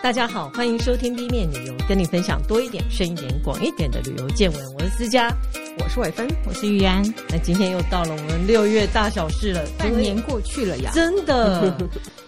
[0.00, 4.74] 大家好，欢迎收听 B 面旅游，跟你分享多一点、深一点、广一点的旅游见闻。
[4.74, 5.28] 我是思佳，
[5.80, 7.02] 我是伟芬，我是玉安。
[7.28, 11.76] 那今天又到了我们六月大小事了，半年过去了呀，真的，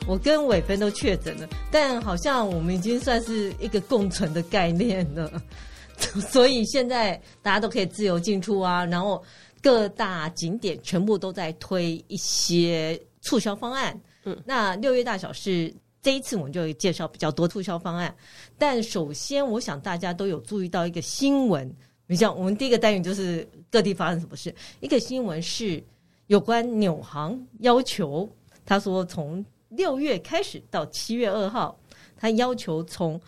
[0.09, 5.31] 我跟伟芬都确诊了，但好像我们已经算是一个共存的概念了，
[6.29, 9.23] 所以现在大家都可以自由进出啊，然后
[9.63, 13.99] 各大景点全部都在推一些促销方案。
[14.25, 15.73] 嗯，那六月大小事。
[16.03, 18.15] 这一次我们就介绍比较多促销方案，
[18.57, 21.71] 但首先我想大家都有注意到一个新闻，
[22.07, 25.83] 你像我们第一个单元就是各地发生什么事，一个新闻是
[26.29, 28.29] 有关纽航要求，
[28.65, 31.79] 他说从六月开始到七月二号，
[32.17, 33.21] 他要求从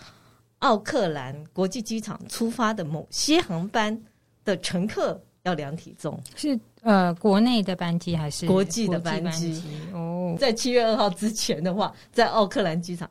[0.60, 4.02] 奥克兰国际机场出发的某些航班
[4.44, 9.60] 的乘客要量体重，是呃国内的班机还是国际的班机？
[9.92, 10.36] 哦。
[10.38, 13.10] 在七月二号之前的话，在奥克兰机场，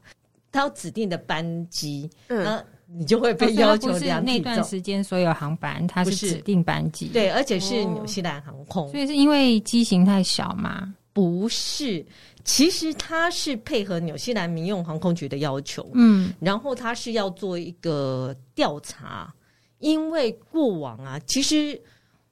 [0.52, 4.38] 它有指定的班机，嗯，你就会被要求量体重。
[4.38, 8.90] 那段时间所有航班，它是指定班机，对，而且是纽西兰航空。
[8.90, 10.96] 所以是因为机型太小嘛？
[11.14, 12.04] 不是，
[12.44, 19.32] 其实它是配合纽西兰民用航空局的要求，嗯，然后它是要做一个调查，
[19.80, 21.80] 因为过往啊，其实。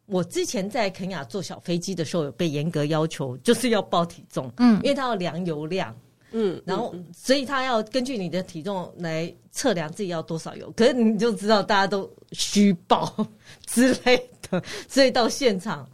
[0.10, 5.96] 我之前在肯雅坐小飞机的时候，有被严格要求， 就是要报体重，嗯，因为他要量油量，
[6.32, 13.28] 嗯，然后所以他要根据你的体重来测量自己要多少油，可是你就知道大家都虚报
[13.68, 15.88] 之类的，所以到现场，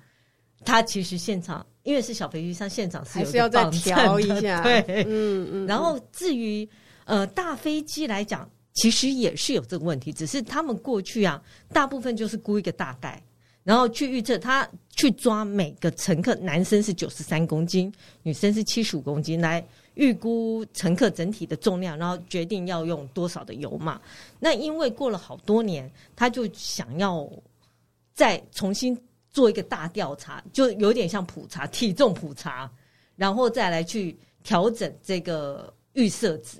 [0.63, 5.67] 他其实现场因为是小飞机，上现场是有是要再调一下， 对，嗯嗯。
[5.67, 6.67] 然后至于
[7.05, 11.41] 呃大飞机来讲，其实也是有这个问题，只是他们过去啊，
[11.71, 13.21] 大部分就是估一个大概。
[13.65, 17.91] 然后去预测，他去抓每个乘客，男生是九十三公斤，
[18.21, 23.99] 女生是七十五公斤，来预估乘客整体的重量，然后决定要用多少的油嘛。
[24.39, 27.27] 那因为过了好多年，他就想要
[28.13, 28.95] 再重新
[29.31, 32.71] 做一个大调查，就有点像普查体重普查，
[33.15, 36.59] 然后再来去调整这个预设值。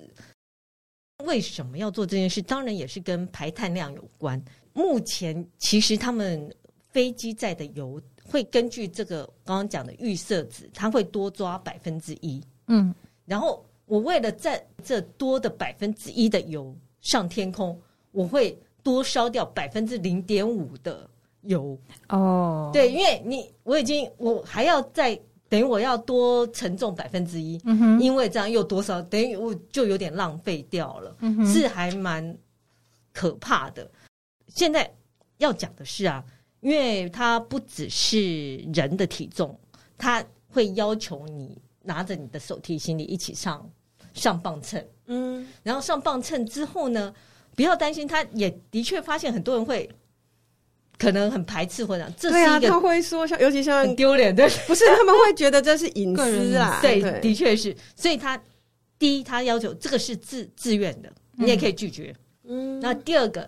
[1.24, 2.41] 为什么要做这件事？
[2.41, 4.44] 当然也是跟排碳量有关。
[4.74, 6.51] 目前其实他们。
[6.95, 12.41] 飞机载的油会根据这个刚刚讲的预设值，它会多抓百分之一。
[12.67, 12.95] 嗯，
[13.25, 17.78] 然后我为了在这多的百分之一的油上天空，
[18.13, 21.06] 我会多烧掉百分之零点五的
[21.41, 21.78] 油。
[22.07, 25.19] 哦，对，因为你我已经我还要再
[25.50, 27.62] 等于我要多承重百分之一，
[28.00, 32.38] 因为这样又多少等于我就有点浪费掉了，是还蛮
[33.12, 33.91] 可怕的。
[34.47, 34.89] 现在
[35.39, 36.23] 要讲的是啊。
[36.66, 39.56] 因为它不只是人的体重，
[40.00, 43.70] 它会要求你拿着你的手提行李一起上
[44.16, 47.14] 上磅秤，嗯，然后上磅秤之后呢，
[47.56, 49.88] 不要担心，他也的确发现很多人会
[50.98, 58.42] 可能很排斥或者这是一个，对啊，他会说像尤其像很丢脸的，不是他们会觉得这是隐私啊， 对，对，的确是，所以他
[58.98, 63.48] 第一他要求这个是自自愿的，你也可以拒绝，嗯，那第二个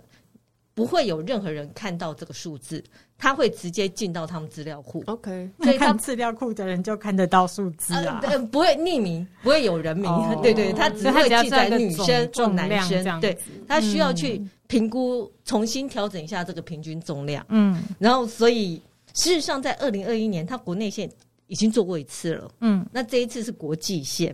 [0.77, 2.83] 不会有任何人看到这个数字。
[3.19, 13.35] 他会直接进到他们资料库，OK，所以看资料库的人就看得到数字啊，呃，不会匿名，不会有人名，oh, 对对，他只会记载女生或男生，对，
[13.67, 18.79] 他需要去评估，重新调整一下这个平均重量，嗯，然后所以
[19.15, 21.09] 事实上在二零二一年，他国内线
[21.47, 24.31] 已经做过一次了，嗯，那这一次是国际线，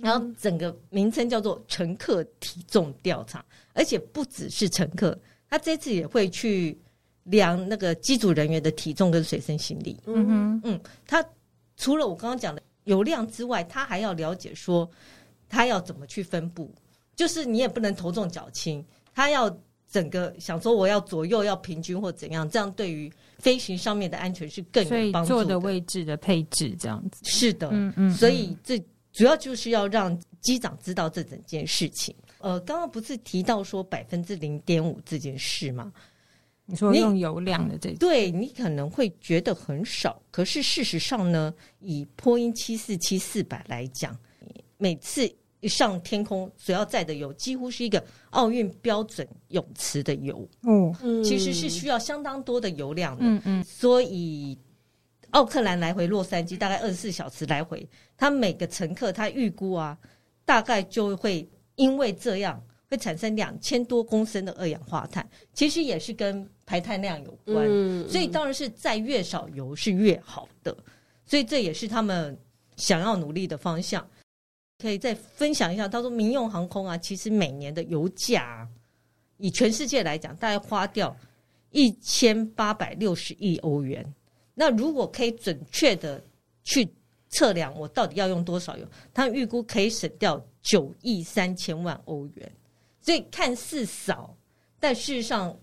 [0.00, 3.44] 然后整个名称叫做乘客体重调查，
[3.74, 5.18] 而且不只是乘客，
[5.54, 6.76] 他这次也会去。
[7.24, 11.24] 量那个机组人员的体重跟随身行李，嗯哼，嗯，他
[11.74, 14.86] 除了我刚刚讲的油量之外，他还要了解说
[15.48, 16.70] 他要怎么去分布，
[17.16, 19.48] 就是你也不能头重脚轻，他要
[19.90, 25.42] 整个想说我要左右要平均或怎样，这样对于飞行上面的安全是更有帮助的。
[25.42, 28.78] 坐的位置的配置这样子，是的，嗯嗯，所以这
[29.14, 32.14] 主要就是要让机长知道这整件事情。
[32.44, 35.90] 呃，刚刚不是提到说百分之零点五这件事吗？
[36.66, 44.14] 你说用油量的这种，对，你可能会觉得很少，可是事实上呢，以波音七四七四百来讲，
[44.76, 45.26] 每次
[45.60, 50.46] 一上天空所要载的油，几乎是一个奥运标准泳池的油。
[50.64, 53.24] 嗯，其实是需要相当多的油量的。
[53.24, 54.58] 嗯嗯，所以
[55.30, 57.88] 奥克兰来回洛杉矶大概二十四小时来回，
[58.18, 59.96] 他每个乘客他预估啊，
[60.44, 62.62] 大概就会因为这样。
[62.90, 70.76] 会产生两千多公升的二氧化碳，其实也是跟排碳量有关，嗯、所以当然是在越少油是越好的，
[71.24, 72.38] 所以这也是他们
[72.76, 74.06] 想要努力的方向。
[74.78, 75.88] 可以再分享一下。
[75.88, 78.68] 他说，民用航空啊，其实每年的油价啊，
[79.38, 81.16] 以全世界来讲，大概花掉
[81.70, 84.04] 一千八百六十亿欧元。
[84.54, 86.22] 那如果可以准确的
[86.62, 86.86] 去
[87.30, 92.52] 测量我到底要用多少油，他预估可以省掉九亿三千万欧元。
[93.00, 94.36] 所以看似少，
[94.80, 95.56] 但事实上。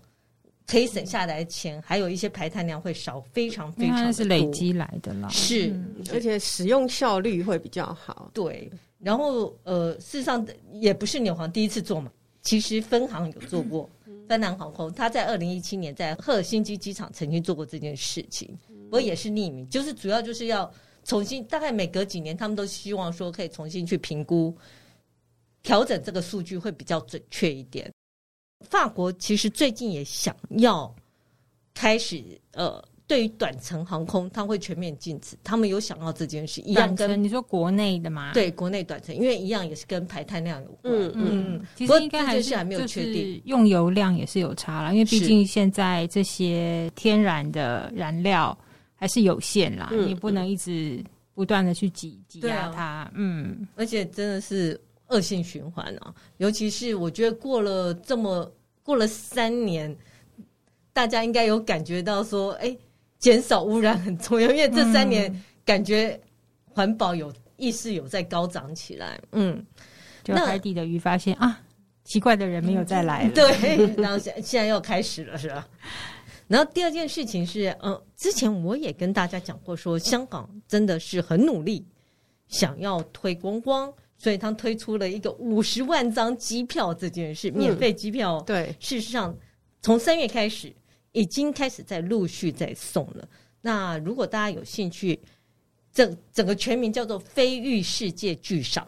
[0.64, 5.28] 可以省下来的钱，还有一些排碳量会少，非常非常的是累积来的啦。
[5.28, 8.30] 是，嗯、而且使用效率会比较好。
[8.32, 12.10] 对，然后呃，事实上也不是纽航第一次做嘛，
[12.40, 13.90] 其实分行有做过，
[14.28, 20.72] 芬兰航空，他在二零一七年在赫尔辛基机场曾经做过这件事情，不过也是匿名，就是主要就是要
[21.04, 24.56] 重新，大概每隔几年，他们都希望说可以重新去评估，
[25.62, 27.90] 调整这个数据会比较准确一点。
[28.68, 30.94] 法国其实最近也想要
[31.74, 32.22] 开始，
[32.52, 35.36] 呃，对于短程航空，它会全面禁止。
[35.42, 38.30] 他们有想到这件事，一样跟你说国内的吗？
[38.32, 40.94] 对，国内短程，因为一样也是跟排碳量有关。
[40.94, 48.56] 嗯嗯，其实应该还是还没有确定，用油量也是有差了，因为毕竟现在这些天然的燃料
[48.94, 51.02] 还是有限啦，你不能一直
[51.34, 53.10] 不断的去挤挤压它。
[53.14, 54.80] 嗯，而且真的是。
[55.12, 56.14] 恶性循环啊！
[56.38, 58.50] 尤其是我觉得过了这么
[58.82, 59.94] 过了三年，
[60.92, 62.74] 大家应该有感觉到说，哎，
[63.18, 65.30] 减少污染很重要，因为这三年
[65.64, 66.18] 感觉
[66.64, 69.20] 环保有意识有在高涨起来。
[69.32, 69.64] 嗯，
[70.24, 71.60] 就海底的鱼发现啊，
[72.04, 73.30] 奇怪的人没有再来了。
[73.36, 75.68] 对，然后现现在又开始了，是吧？
[76.48, 81.86] 然后第二件事情是，嗯，之前我也跟大家讲过说，说香港真的是很努力，
[82.48, 83.92] 想要推观光。
[84.22, 88.36] 所以他推出了一个五十万张机票这件事，免费机票。
[88.36, 89.36] 嗯、对，事实上
[89.80, 90.72] 从三月开始
[91.10, 93.28] 已经开始在陆续在送了。
[93.62, 95.18] 那如果大家有兴趣，
[95.92, 98.86] 整整个全名叫做“飞遇世界巨赏”，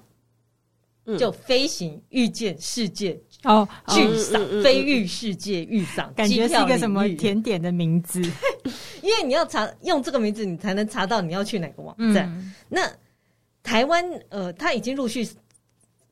[1.07, 8.23] 嗯、就飞行遇见世界哦巨赏，飞遇世界巨赏，感觉是一个什么甜点的名字？
[9.03, 12.29] 因为你要查用这个名字，你才能查到你要去哪个网站。
[12.29, 12.89] 嗯、那
[13.65, 15.27] 台湾呃，他已经陆续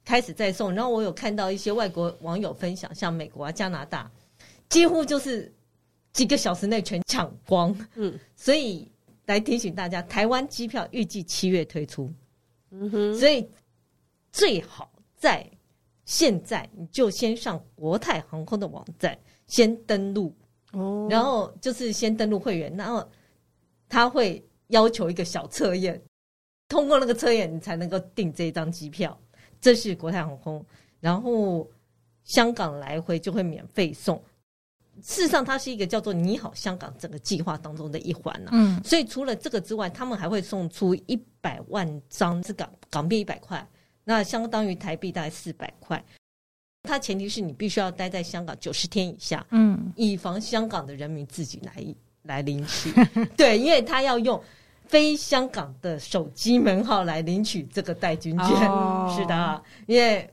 [0.05, 4.11] 开始在送，然后我有看到一些外国网友分享，像美国啊、加拿大，
[4.71, 5.53] 几乎就是
[6.15, 7.77] 几个小时内全抢光。
[7.95, 8.91] 嗯，所以
[9.27, 12.11] 来提醒大家，台湾机票预计七月推出。
[12.71, 13.47] 嗯哼，所以
[14.33, 15.47] 最好在
[16.07, 19.17] 现在你就先上国泰航空的网站
[19.47, 20.35] 先登录
[20.73, 23.07] 哦，然后就是先登录会员，然后
[23.91, 26.03] 他会要求一个小测验。
[26.73, 29.17] 通过那个测验，你才能够订这张机票。
[29.61, 30.65] 这是国泰航空，
[31.01, 31.71] 然后
[32.25, 34.17] 香港来回就会免费送。
[35.03, 38.53] 事实上，它是一个叫做“你好香港”整个计划当中的一环呢、啊。
[38.55, 43.69] 嗯，所以除了这个之外，他们还会送出一百万张是港港币一百块，
[44.05, 46.03] 那相当于台币大概四百块。
[46.83, 51.85] 它前提是你必须要待在香港九十天以下，嗯，以防香港的人民自己来
[52.23, 52.91] 来领取。
[53.37, 54.43] 对，因为他要用。
[54.93, 60.29] 非香港的手机门号来领取这个代金券，哦、 是的，因为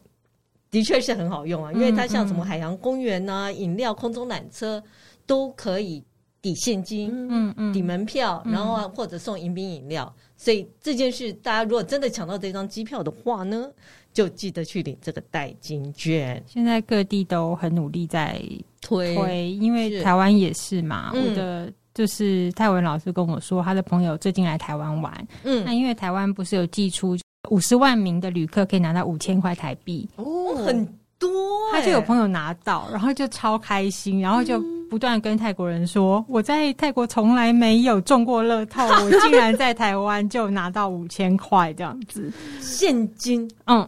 [0.69, 4.83] 的确是很好用啊，因为它像什么海洋公园呐、啊、饮料、空中缆车
[5.25, 6.03] 都可以
[6.41, 13.71] 抵现金，嗯嗯，抵门票，然后或者送迎宾饮料，所以这件事大家如果真的抢到这张机票的话呢，
[14.11, 16.43] 就记得去领这个代金券。
[16.45, 18.41] 现在各地都很努力在
[18.81, 21.71] 推，推因为台湾也是嘛，是我的。
[21.99, 27.17] 就是泰文老师跟我说，他的朋友最近来台湾玩，嗯，那因为台湾不是有寄出
[27.49, 30.85] 五十万名的旅客可以拿到五千块台币哦，很
[31.19, 31.29] 多，
[31.73, 42.31] 他就有朋友拿到，然后就超开心，然后就不断跟泰国人说，我在泰国从来没有中过乐透，我竟然在台湾就拿到五千块这样子。
[42.61, 43.85] 现金，嗯。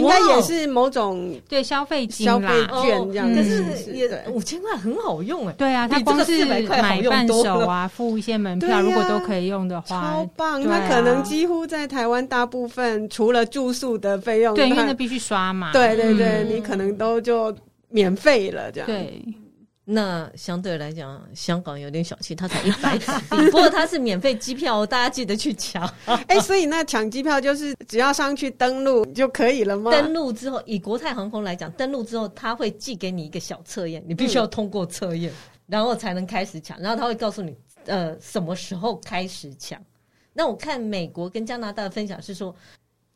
[0.00, 2.46] 应该也是某种对消费金消费
[2.82, 5.52] 券这样，可是也五千块很好用哎。
[5.52, 6.62] 对啊，它光是买
[7.02, 10.60] 伴手啊，付一些门票，如果都可以用的话，超棒。
[10.62, 15.72] 那可能几乎在台湾大部分除了住宿的费用，对，因为那必须刷嘛。
[15.72, 17.54] 对对对，你可能都就
[17.88, 18.86] 免费了这样。
[18.86, 19.22] 对。
[19.92, 25.84] 那相对来讲，香港有点小气，它才一百港币， 不过它是免费机票，大家记得去抢。
[26.06, 29.90] 哎、欸，所以那抢机票就是只要上去登录就可以了吗？
[29.90, 36.80] 登录之后，以国泰航空来讲，登录之后他会寄给你一个小测验，你必须要通过测验，嗯、然后才能开始抢。
[36.80, 37.56] 然后他会告诉你，
[37.86, 39.76] 呃，什么时候开始抢。
[40.32, 42.54] 那我看美国跟加拿大的分享是说，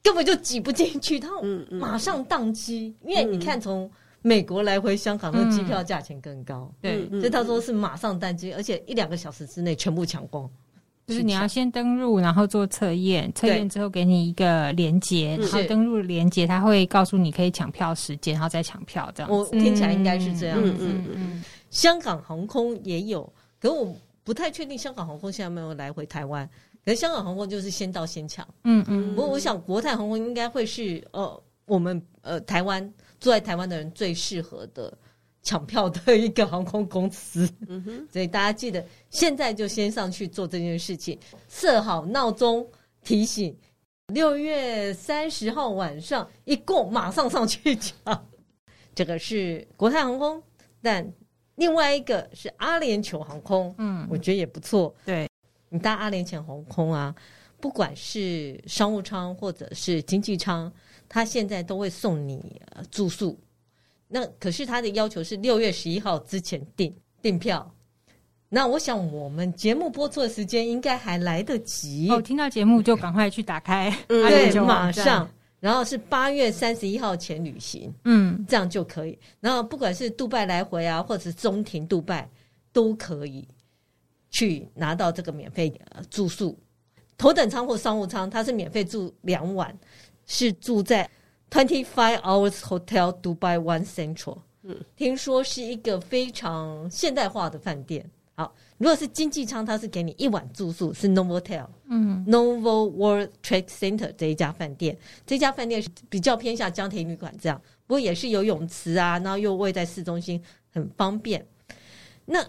[0.02, 1.28] 根本就挤不进去，他
[1.70, 3.88] 马上宕机，嗯嗯、因为你看从。
[4.26, 10.50] 美国来回香港的机票价钱更高，对，所以他说是马上单机，而且一两个小时之内全部抢光。
[11.06, 19.30] 就是你要先登录，然后做测验，测验之后给你一个连接，然后登录连接，他会告诉你可以抢票时间，然后再抢票这样。
[19.30, 20.72] 我听起来应该是这样子。
[20.80, 21.44] 嗯嗯，嗯。
[21.68, 26.48] 香港航空也有，可我不太确定香港航空现在没有来回台湾。
[26.82, 28.48] 可是香港航空就是先到先抢。
[28.62, 29.14] 嗯嗯。
[29.14, 32.90] 不过我想国泰航空应该会是呃我们呃台湾
[33.24, 34.92] 住在台湾的人最适合的。
[35.46, 41.18] 抢票的一个航空公司，嗯哼，所以大家记得现在就先上去做这件事情，
[41.50, 42.66] 设好闹钟
[43.02, 43.54] 提醒，
[44.06, 48.26] 六月三十号晚上一过马上上去抢。
[48.96, 50.42] 这个是国泰航空，
[50.80, 51.06] 但
[51.56, 54.94] 另外一个是阿联酋航空，嗯，我觉得也不错。
[55.04, 55.28] 对，
[55.68, 57.14] 你搭阿联酋航空啊，
[57.60, 60.72] 不管是商务舱或者是经济舱，
[61.08, 63.38] 它现在都会送你住宿。
[64.08, 67.68] 那可是他的要求是六月十一号之前订订票。
[68.48, 72.08] 那我想我们节目播出的时间应该还来得及。
[72.10, 75.28] 哦，听到节目就赶快去打开，嗯、对，马上。
[75.58, 79.18] 然后是八月三十一号前旅行，嗯，这样就可以。
[79.40, 82.28] 然后不管是杜拜来回啊，或者是中庭杜拜，
[82.70, 83.48] 都可以
[84.30, 85.72] 去拿到这个免费
[86.10, 86.56] 住宿。
[87.16, 89.74] 头等舱或商务舱，它是免费住两晚，
[90.26, 91.10] 是住在。
[91.50, 98.10] Twenty Five Hours Hotel Dubai One Central，嗯，听说是一个非常现代化的饭店。
[98.34, 104.98] 好，如果是经济舱，它是给你一晚住宿，是 Novotel，嗯，Novo World Trade Center 这一家饭店。
[105.24, 111.46] 这家饭店是比较偏向江田旅馆这样，不过也是有泳池啊，然后又位在市中心，很方便。
[112.24, 112.44] 那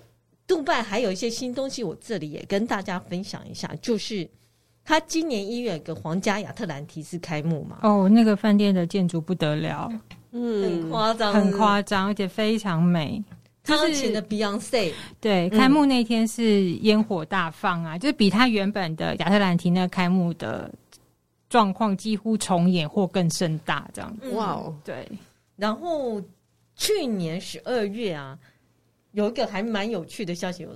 [0.47, 4.27] 杜拜还有一些新东西，我这里也跟大家分享一下，就是。
[4.87, 7.79] 他今年一月有个皇家亚特兰提斯开幕嘛？
[7.81, 9.91] 哦，那个饭店的建筑不得了，
[10.31, 13.21] 嗯，很夸张，很夸张，而且非常美。
[13.63, 20.71] 他请的 Beyonce，对，开幕那天是烟火大放啊，嗯、就是比他原本的亚特兰提那个开幕的
[21.49, 24.17] 状况几乎重演或更盛大，这样。
[24.33, 25.09] 哇哦，对。
[25.55, 26.21] 然后
[26.75, 28.37] 去年十二月啊，
[29.13, 30.67] 有一个还蛮有趣的消息，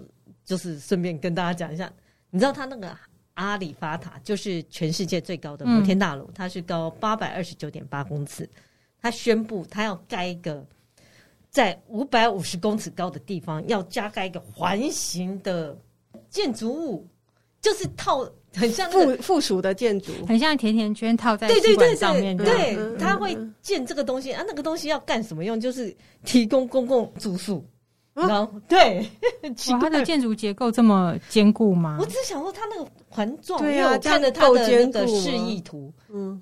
[0.44, 1.88] 就是顺便跟大家讲一下，
[2.32, 2.98] 你知道他那个。
[3.40, 8.48] 阿里法塔就是全世界最高的摩天大楼，嗯、它是高八百二十九点八公尺。
[9.02, 10.62] 他宣布，他要盖一个
[11.50, 15.78] 在五百五十公尺高的地方要加盖一个环形的
[16.30, 17.08] 建筑物，
[17.62, 22.36] 就是套很像附附属的建筑，很像甜甜圈套在对对对上面。
[22.36, 25.58] 对，他会建这个东西啊，那个东西要干什么用？
[25.58, 27.66] 就是提供公共住宿。
[28.14, 29.10] 然后对，
[29.72, 31.98] 哇，它的建筑结构这么坚固吗？
[32.00, 36.42] 我只想说，它那个环状，对啊，看着它的那个示意图，嗯，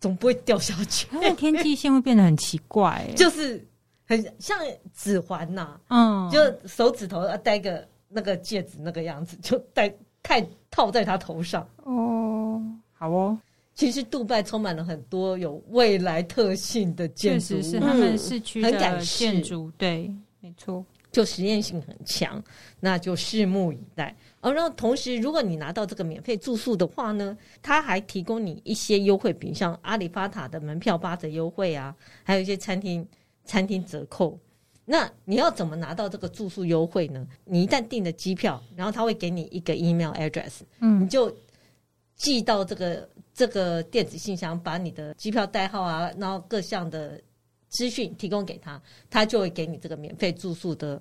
[0.00, 1.06] 总不会掉下去。
[1.10, 3.62] 它的天际线会变得很奇怪， 就是
[4.06, 4.58] 很像
[4.94, 11.68] 指环呐，嗯，就手指头要戴个那个戒指那个样子，就戴太套在他头上。
[11.84, 13.38] 哦，好哦。
[13.74, 20.84] 其实杜拜充满了很多有未来特性的建筑，确实是他们市区的建筑，对，没错。
[21.10, 22.42] 就实验性很强，
[22.80, 24.14] 那就拭目以待。
[24.40, 33.06] 而然后同时，如果你拿到这个免费住宿的话呢，他还提供你一些优惠，比如像阿里巴塔的门票八折优惠啊，还有一些餐厅
[33.44, 34.38] 餐厅折扣。
[34.84, 37.26] 那你要怎么拿到这个住宿优惠呢？
[37.44, 41.34] 你一旦订了机票，然后他会给你一个 email address，嗯，你就
[42.16, 47.20] 寄到这个这个电子信箱，把你的机票代号啊，然后各项的。
[47.68, 51.00] 资讯提供给他，他就会给你这个免费住宿的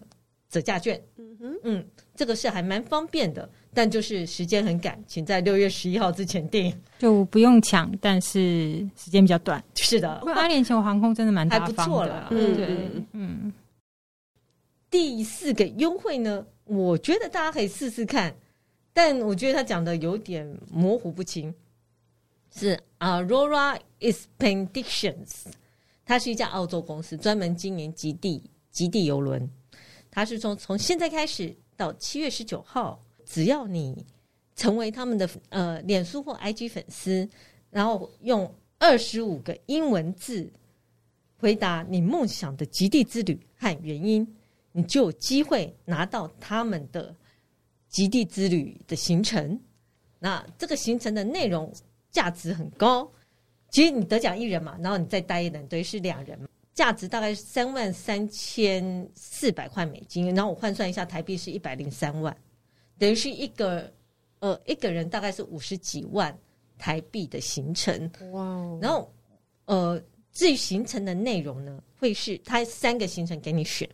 [0.50, 1.02] 折价券。
[1.18, 9.64] 嗯哼，嗯，这个是还蛮方便的，但就是时间很赶，请在六月十一号之前订，就不用抢，但是时间比较短。
[9.76, 12.28] 是的，八年前我航空真的蛮大方的，还不错了。
[12.32, 13.54] 嗯，对，嗯。
[14.90, 18.34] 第四个优惠呢，我觉得大家可以试试看，
[18.94, 21.54] 但我觉得他讲的有点模糊不清，
[22.56, 25.48] 是 Aurora Expeditions。
[26.08, 29.48] 它是一家澳洲公司，专门经营极地极地游轮。
[30.10, 34.06] 它是从从现在开始到七月十九号，只要你
[34.56, 37.28] 成为他们的呃脸书或 IG 粉丝，
[37.70, 38.50] 然后用
[38.80, 40.50] 二十五个英文字
[41.38, 44.26] 回答你梦想的极地之旅和原因，
[44.72, 47.14] 你就有机会拿到他们的
[47.90, 49.60] 极地之旅的行程。
[50.20, 51.70] 那这个行程的内容
[52.12, 53.12] 价值很高。
[53.70, 56.40] 其实你得奖一人嘛，然后你再带一人，等于是两人，
[56.74, 62.36] 价值大概是三万三千四百块美金，然后我换算一下台币是一百零三万，
[62.98, 63.92] 等于是一个
[64.40, 66.36] 呃一个人大概是五十几万
[66.78, 68.10] 台币的行程。
[68.32, 68.80] 哇哦！
[68.82, 69.14] 然后
[69.66, 73.90] 呃，至于行程的内容呢，会是它三个行程给你选，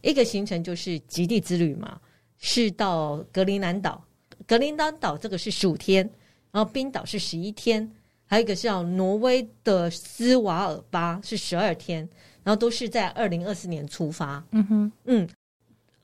[0.00, 2.00] 一个行程就是极地之旅嘛，
[2.38, 4.02] 是到格陵兰岛，
[4.46, 6.08] 格陵兰岛这个是十五天，
[6.52, 7.90] 然后冰岛是十一天，
[8.26, 12.08] 还有一个叫挪威的斯瓦尔巴是十二天，
[12.42, 14.44] 然后都是在二零二四年出发。
[14.50, 15.28] 嗯哼，嗯，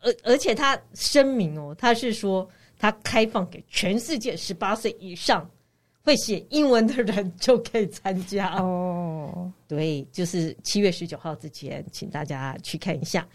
[0.00, 2.48] 而而且他声明哦，他是说
[2.78, 5.48] 他开放给全世界十八岁以上
[6.02, 9.50] 会写英文的人就可以参加哦。
[9.66, 13.26] 对，就是七月十九号之前，请大家去看一下。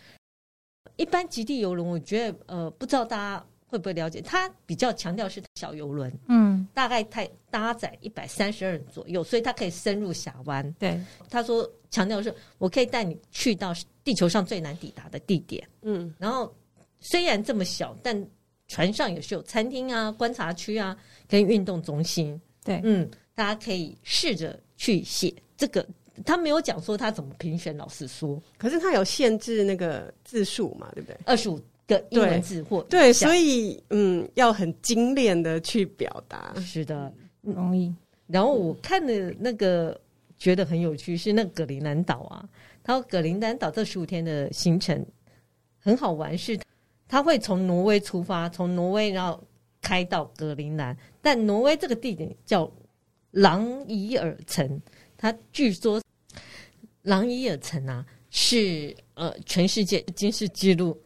[0.96, 10.72] 一般极地游轮，我觉得呃，不知道大家会不会了解，它比较强调是小游轮，嗯，大概太搭载一百三十二人左右，所以它可以深入峡湾。
[10.79, 10.98] 对，
[11.29, 16.53] 他说强调是，我可以带你去到地球上最难抵达的地点，嗯，然后
[17.01, 18.25] 虽然这么小，但
[18.70, 22.39] 船上也是有餐厅啊、观察区啊、跟运动中心。
[22.63, 25.86] 对，嗯，大家可以试着去写这个。
[26.25, 31.17] 他没有讲说他怎么评选，老实说，可是他有限制那个字数嘛，对不对？
[31.25, 37.12] 二十五个英文字或对，所以嗯，要很精炼的去表达，是的，
[37.42, 37.94] 容易。
[38.27, 40.00] 然后我看的那个
[40.38, 42.48] 觉得很有趣，是那个格陵兰岛啊，
[42.84, 45.06] 他说格陵兰岛这十五天的行程
[45.80, 46.60] 很好玩，是
[47.08, 49.44] 他会从挪威出发，从挪威然后
[49.82, 52.72] 开到格陵兰，但挪威这个地点叫
[53.32, 54.82] 朗伊尔城，
[55.18, 56.01] 他据说。
[57.04, 61.00] 朗伊尔城啊，是呃全世界金氏纪录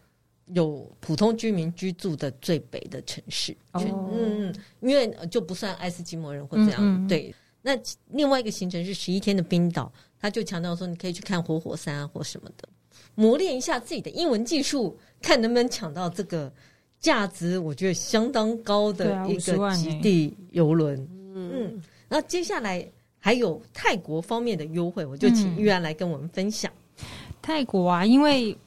[0.54, 3.56] 有普通居民居住的最北的城市。
[3.72, 6.76] 哦，嗯，因为就不算爱斯基摩人或这样。
[6.80, 7.72] 嗯嗯对，那
[8.10, 12.68] 另外一个行程是十一天的冰岛，他就强调说你可以去看活火山啊或什么的，
[13.16, 16.52] 磨练一下自己的英文技术，看能不能抢到这个
[17.00, 20.98] 价值我觉得相当高的一个极地游轮。
[21.34, 22.88] 嗯嗯，那接下来。
[23.22, 26.72] 还有泰国方面的优惠，我就请玉安来跟我们分享。
[27.02, 27.06] 嗯、
[27.42, 28.58] 泰国啊，因为。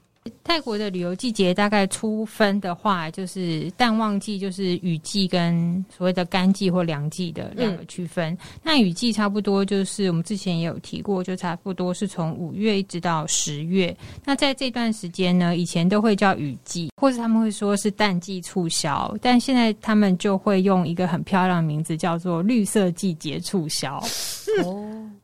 [0.44, 8.36] 泰国的旅游季节大概初分的话，就是淡旺季，就是雨季跟所谓的干季或凉季的两个区分。
[8.62, 13.96] 那雨季差不多就是我们之前也有提过，就差不多是从五月一直到十月。
[14.24, 24.00] 那在这段时间呢，以前都会叫雨季，或者他们会说是淡季促销，但现在他们就会用一个很漂亮的名字，叫做绿色季节促销。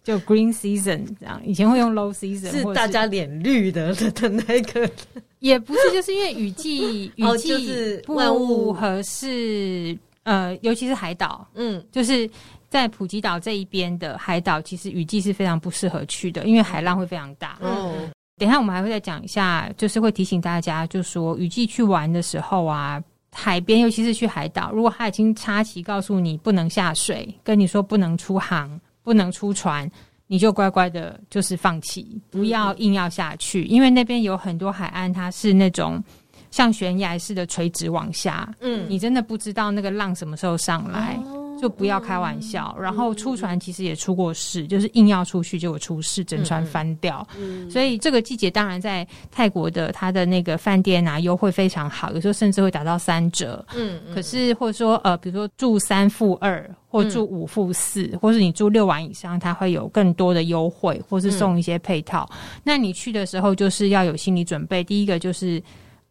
[0.08, 1.38] 就 Green Season 这样。
[1.44, 4.90] 以前会用 Low Season，是大家脸绿的的那个。
[5.40, 12.28] 也不是，就是因为雨季， 雨季不合适，呃，尤其是海岛，嗯，就是
[12.70, 17.58] 在普吉岛这一边的海岛，其实雨季是非常不适合去的，因为海浪会非常大。
[17.60, 17.94] 哦，
[18.38, 29.90] 等一下我们还会再讲一下，就是会提醒大家，就说雨季去玩的时候啊，海边尤其是去海岛，如果他已经插旗告诉你不能下水，跟你说不能出航，不能出船。
[30.30, 36.04] 你就乖乖的，就是放弃，不要硬要下去，嗯、因为那边有很多海岸，它是那种
[36.50, 41.18] 像悬崖似的垂直往下，嗯，你真的不知道那个浪什么时候上来。
[41.24, 47.26] 哦就不要开玩笑，然后出船其实也出过事，就是硬要出去结果出事，整船翻掉。
[47.70, 53.64] 所以这个季节当然在泰国的它的那个饭店啊优惠非常好，有时候甚至会打到三折。
[53.76, 62.28] 嗯，可是或者说呃，比如说住三付二，或住五付四，或是你住六晚以上，它会有更多的优惠，或是送一些配套。
[62.62, 65.62] 那你去的时候就是要有心理准备，第一个就是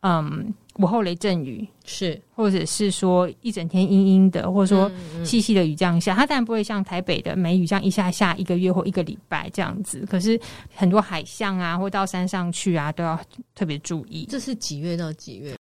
[0.01, 0.53] 嗯。
[0.78, 4.92] 午后雷阵雨是，或者是说一整天阴阴的，或者说
[5.24, 10.06] 细细的雨这样下，它当然不会像台北的梅雨这样一下下一个月或一个礼拜这样子。
[10.10, 10.40] 可是
[10.74, 13.20] 很多海象啊，或到山上去啊，都要
[13.56, 14.26] 特别注意。
[14.30, 15.56] 这是几月到几月？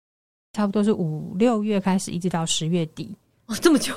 [0.52, 3.14] 差不多是五六月开始，一直到十月底。
[3.46, 3.94] 哦，这么久。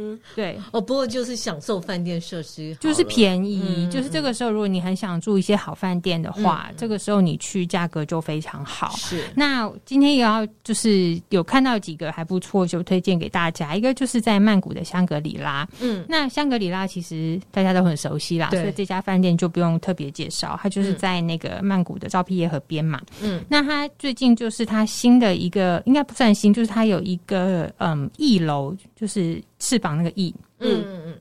[0.00, 8.94] 嗯，对哦，不过就是享受饭店设施，就是便宜，嗯、就是这个时候，如果你很想住一些好饭店的话，嗯、这个时候你去价格就非常好。
[8.96, 13.74] 是，那今天也要就是有看到几个还不错，就推荐给大家。
[13.74, 23.00] 一个就是在曼谷的香格里拉，嗯，那香格里拉其实大家都很熟悉啦，所以这家饭店就不用特别介绍，它就是在那个曼谷的昭披耶河边嘛。
[23.20, 29.42] 嗯，那它最近就是它新的一个，应该不算新，就是它有一个嗯一楼，就是。
[29.58, 31.14] 翅膀那个翼，嗯嗯嗯，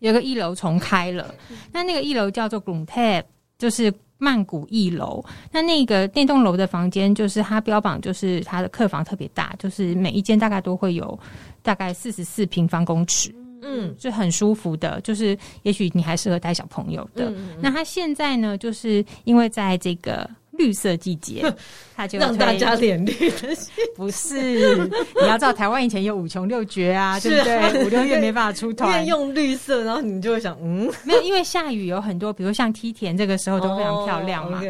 [0.00, 1.34] 有个一楼重开了，
[1.72, 3.24] 那那个一楼叫做 Gloomtap，
[3.58, 5.24] 就是曼谷一楼。
[5.52, 11.18] 那那个那栋楼的房间，就是它标榜就是它的客房特别大，就是每一间大概都会有
[11.62, 17.30] 大概四十四平方公尺，嗯，是很舒服的，就是也许你还适合带小朋友的。
[17.30, 20.28] 嗯嗯，那它现在呢，就是因为在这个。
[20.56, 21.52] 绿色季节，
[21.94, 23.56] 他就让大家脸绿的。
[23.94, 27.84] 不是，你要知道台湾以前有五穷六绝啊， 对不对？
[27.84, 34.62] 五六月没办法出团，用绿色，然后你就会想，嗯，没有，因为下雨有很多，比如像梯田，这个时候都非常漂亮嘛。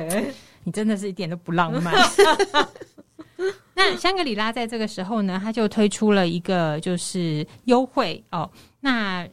[0.64, 1.94] 你真的是一点都不浪漫。
[3.74, 8.50] 那香格里拉在这个时候呢，他就推出了一个就是优惠哦。
[8.80, 9.28] 那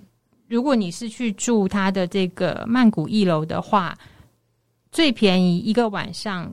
[0.48, 3.98] 如果你是去住他的这个曼谷一楼的话，
[4.94, 6.50] 最便宜一个晚上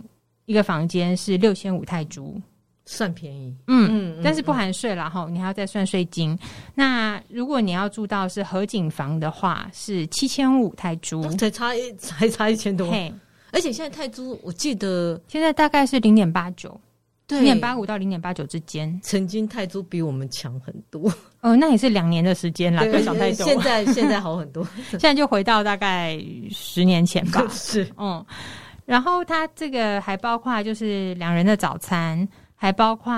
[0.46, 2.40] 一个房间是六千五泰铢。
[2.86, 6.36] 算便宜，嗯，嗯，但是不含税了哈，你还要再算税金。
[6.74, 12.90] 那如果你要住到是合景房的话，是七千五泰铢，才差一才差一千多。
[12.90, 13.12] 嘿，
[13.52, 16.80] 而且现在泰铢，我记得现在大概是零点八九，
[17.36, 18.98] 零点八五到零点八九之间。
[19.02, 23.46] 曾经泰铢比我们强很多， 哦，那也是两年的时间啦，不要想，太多。
[23.46, 26.18] 现在 现在好很多，现在就回到大概
[26.50, 27.46] 十年前吧。
[27.50, 28.24] 是，嗯，
[28.84, 32.26] 然后它这个还包括就是两人的早餐。
[32.62, 33.10] 还包括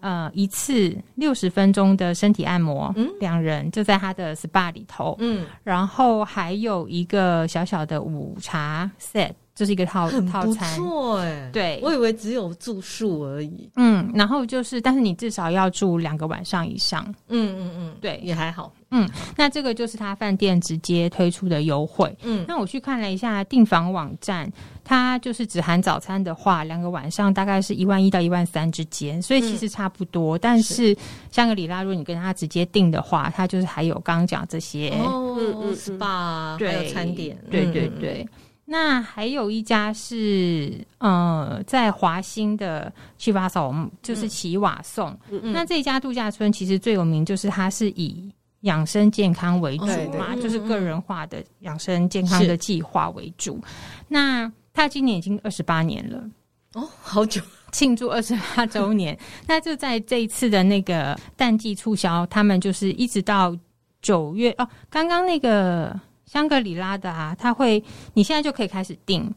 [0.00, 9.30] 呃一次六十分钟的身体按摩，嗯，两人就在他的 SPA 里头，嗯，然后还有一个小小的午茶 set。
[9.52, 13.68] 就是一个套套餐，错哎，对，我以为只有住宿而已。
[13.76, 17.04] 嗯，然后就是，但是你至少要住两个晚上以上。
[17.28, 18.72] 嗯嗯嗯，对，也还好。
[18.90, 22.16] 嗯，那这个就是他饭店直接推出的优惠。
[22.22, 24.50] 嗯，那我去看了一下订房网站，
[24.90, 30.36] 它就是只含早餐的话，两个晚上大概是一万一到一万三之间，所以其实差不多。
[30.36, 30.96] 嗯、但是
[31.30, 38.00] 香格里拉，如果你跟他直接订的话，它就是还有刚刚讲这些，哦，嗯嗯，SPA，对，还有餐点，对对对。
[38.00, 38.28] 对
[38.64, 45.16] 那还有一家是，呃，在华兴的七瓦松，就是奇瓦颂。
[45.30, 48.28] 嗯嗯、那这一家度假村其实最有名，就是它是以
[48.62, 49.86] 养生健康为主
[50.18, 53.60] 嘛，就是个人化的养生健康的计划为主。
[54.08, 56.22] 那它今年已经二十八年了，
[56.74, 57.40] 哦，好久，
[57.72, 59.18] 庆祝二十八周年。
[59.46, 63.56] 那就在这一次的那个淡季促销，他们就是一直到
[64.02, 65.98] 九月哦，刚刚那个。
[66.26, 67.82] 香格里拉的啊，他会，
[68.14, 69.28] 你现在就可以开始订，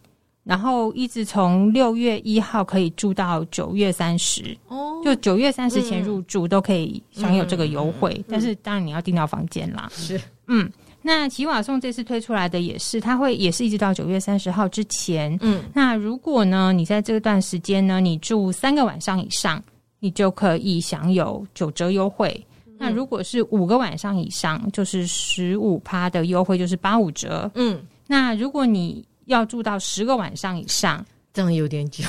[0.44, 9.90] 然后一直从六月一号可以住到九月三十，哦，就九月三十前入住都可以享有这个优惠，嗯嗯嗯、但是当然你要订到房间啦。
[9.92, 10.72] 是，嗯，
[11.06, 19.62] 那奇瓦颂这次推出来的也是，它会也是一直到九月三十号之前，嗯，那如果呢，你在这段时间呢，你住三个晚上以上，
[20.00, 22.42] 你就可以享有九折优惠。
[22.80, 27.50] 那如果是五个晚上以上，就是十五趴的优惠，就是八五折。
[27.56, 32.04] 嗯，那如果你要住到十个晚上以上，这样有点久。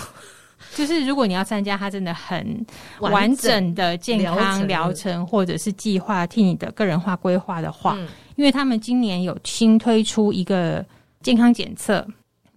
[0.74, 2.66] 就是如果你要参加他真的很
[2.98, 10.84] 完整的健康疗程，或者是计划替你的个人化规划的话，嗯，因为他们今年有新推出一个
[11.22, 12.06] 健康检测。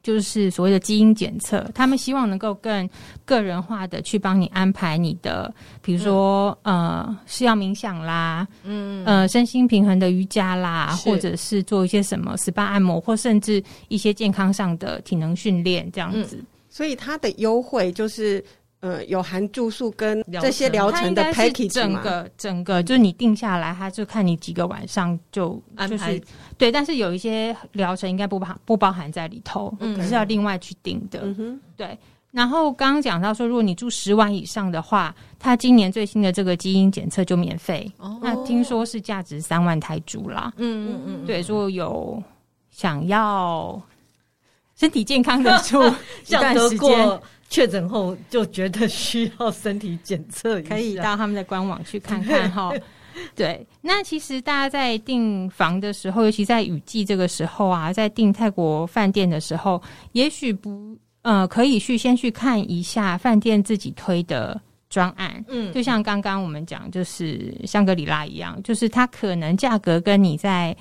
[0.03, 2.89] 就是所谓的基因检测，他们希望能够更
[3.25, 16.37] 个人化的去帮你安排你的，比如说、嗯、呃是要冥想啦，嗯呃身心平衡的瑜伽啦，或者是做一些什么 SPA 按摩，或甚至一些健康上的体能训练这样子。
[16.37, 18.41] 嗯、所以它的优惠就是。
[18.79, 26.19] 呃，有含住宿跟这些疗程的 package 整个整个就是你定下来，他就看你几个晚上就安排。
[26.59, 31.21] 对，但是有一些疗程应该不包不包含在里头，嗯，是要另外去定的。
[31.23, 31.97] 嗯哼，对。
[32.31, 37.91] 然后刚刚讲到说，如果你住十晚以上的话，他今年最新的这个基因检测就免费。
[37.97, 40.53] 哦，那听说是价值三万泰铢啦。
[40.57, 42.21] 嗯嗯嗯，对，如果有
[42.69, 43.81] 想要
[44.75, 45.81] 身体健康的住
[46.27, 47.19] 一段时间。
[47.49, 52.71] 确诊后就觉得需要身体检测，可以到他们的官网去看看哈。
[53.35, 59.81] 对，那其实大家在订房的时候，尤其在雨季这个时候啊，在订泰国饭店的时候，
[60.11, 65.43] 也许不呃可以去先去看一下饭店自己推的专案。
[65.47, 70.75] 嗯，就像刚刚我们讲，就是香格里拉一样，就是它可能价格跟你在。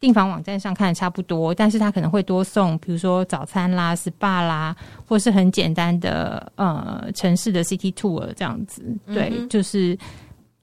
[0.00, 4.76] 订房网站上看的差不多，但是他可能会多送，比如说早餐啦、SPA 啦，
[5.08, 8.84] 或是很简单的呃城市的 City Tour 这样子。
[9.06, 9.96] 对，嗯、就是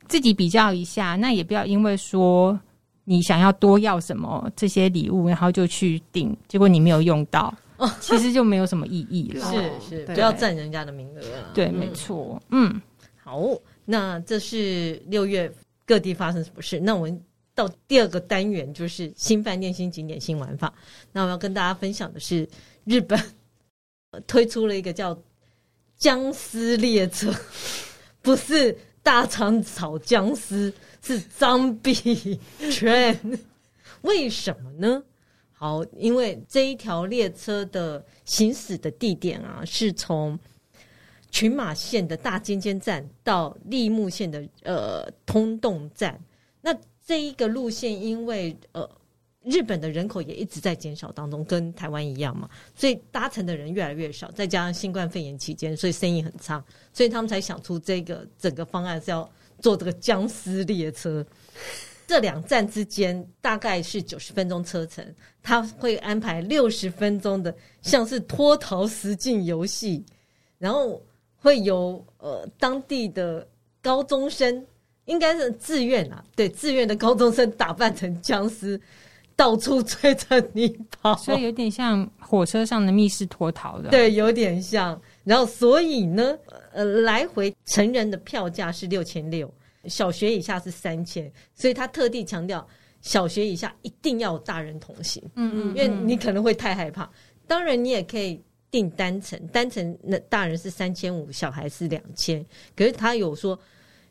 [0.08, 2.60] 自己比较一下，那也不要因为说
[3.04, 9.44] 你想要多要什么这些礼物，然后就去订，结果你没有用到，哦、 其实就没有什么意义了。
[9.50, 11.22] 是是，不要占人家的名额。
[11.54, 12.40] 对，嗯、没错。
[12.52, 12.80] 嗯，
[13.24, 13.42] 好，
[13.86, 15.52] 那这是六月
[15.84, 16.80] 各地发生什么事？
[16.80, 17.20] 那我们。
[17.54, 20.74] 到第二个单元就是新饭店、新景点、新玩法。
[21.12, 22.48] 那我要跟大家分享的是，
[22.86, 23.20] 日本
[24.28, 25.18] 推出了一个叫
[25.98, 27.34] “僵尸列车”，
[28.22, 33.40] 不是大肠炒僵尸，是 Zombie Train。
[34.02, 35.04] 为什么呢？
[35.54, 40.40] 好，因为这一条列车的行驶的地点啊，是从
[41.30, 46.20] 群马县的大间间站到立木县的呃通洞站。
[46.62, 48.90] 那这一个路线，因为呃
[49.44, 59.28] 日本的人口也一直在减少当中，跟台湾一样嘛，所以搭乘的人越来越少，再加上新冠肺炎期间，所以生意很差，所以他们才想出这个整个方案是要
[59.60, 61.26] 做这个僵尸列车。
[62.08, 65.06] 这两站之间大概是九十分钟车程，
[65.42, 70.04] 他会安排六十分钟的像是脱逃实境游戏，
[70.58, 71.02] 然后
[71.38, 73.48] 会有呃当地的
[73.82, 74.66] 高中生，
[75.06, 78.80] 应该是自愿啊，对，自愿的高中生打扮成僵尸。
[79.34, 80.68] 到处追着你
[81.02, 83.90] 跑，所以有点像火车上的密室脱逃的。
[83.90, 85.02] 对，有点像。
[85.24, 86.38] 然后，所以呢，
[86.74, 89.52] 呃，来回成人的票价是六千六，
[89.86, 91.32] 小学以下是三千。
[91.56, 92.68] 所以他特地强调，
[93.02, 95.24] 小学以下一定要有大人同行。
[95.36, 97.10] 嗯，嗯嗯，因为你可能会太害怕。
[97.48, 102.46] 当然，你也可以订单程，单程那大人是三千五，小孩是两千。
[102.76, 103.58] 可是他有说，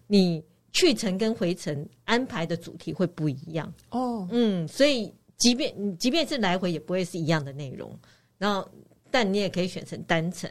[0.09, 3.73] 你去程跟回程安排的主题会不一样。
[3.91, 5.13] 哦，嗯，所以。
[5.41, 7.99] 即便即便是来回也不会是一样的内容，
[8.37, 8.71] 然后
[9.11, 10.51] 但你也可以选成单程，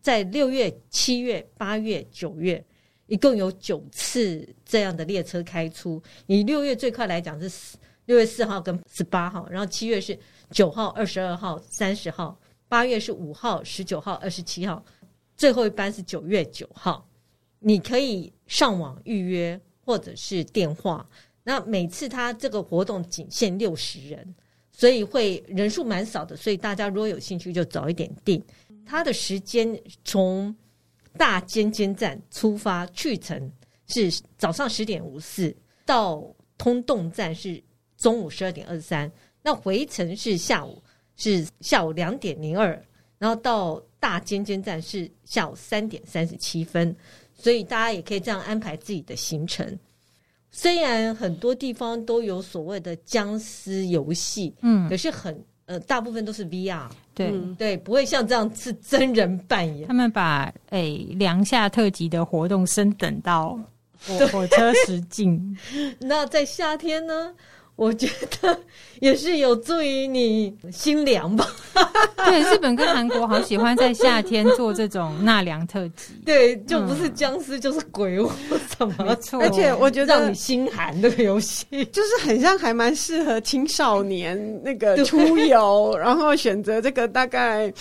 [0.00, 2.64] 在六月、七月、八月、九月，
[3.08, 6.02] 一共有九次这样的列车开出。
[6.28, 10.18] 以六月最快来讲是六月四号跟十八号，然后七月是
[10.50, 14.82] 九号、二十二号、三十号，八月是五号、十九号、二十七号，
[15.36, 17.06] 最后一班是九月九号。
[17.58, 21.08] 你可以上网预约或者是电话。
[21.42, 24.34] 那每次他这个活动仅限六十人，
[24.70, 26.36] 所以会人数蛮少的。
[26.36, 28.44] 所以大家如果有兴趣，就早一点订。
[28.84, 30.54] 他的时间从
[31.16, 33.50] 大尖尖站出发，去程
[33.86, 36.22] 是早上十点五四，到
[36.58, 37.60] 通洞站是
[37.96, 39.10] 中午十二点二十三。
[39.42, 40.82] 那回程是下午
[41.16, 42.70] 是下午两点零二，
[43.18, 46.94] 然后到大尖尖站是下午三点三十七分。
[47.42, 49.76] 所以大家也可以这样安排自己的行程。
[50.52, 59.88] 虽然很多地方都有所谓的僵尸游戏，嗯，可是很呃，大部分都是 VR，对、嗯、对，不会像这样是真人扮演。
[59.88, 63.58] 他们把诶凉夏特辑的活动升等到
[64.06, 65.58] 火火车实境。
[65.98, 67.34] 那在夏天呢？
[67.76, 68.08] 我觉
[68.40, 68.56] 得
[69.00, 71.46] 也是有助于你心凉吧。
[72.24, 76.12] 对，日本跟韩国好喜欢在夏天做这种纳凉特辑。
[76.24, 78.30] 对，就不是僵尸、嗯、就是鬼屋
[78.78, 78.94] 什么。
[78.98, 87.72] 没错，而且我觉得让你心寒的游戏，就是很像还蛮适合青少年那个出游，然后选择这个大概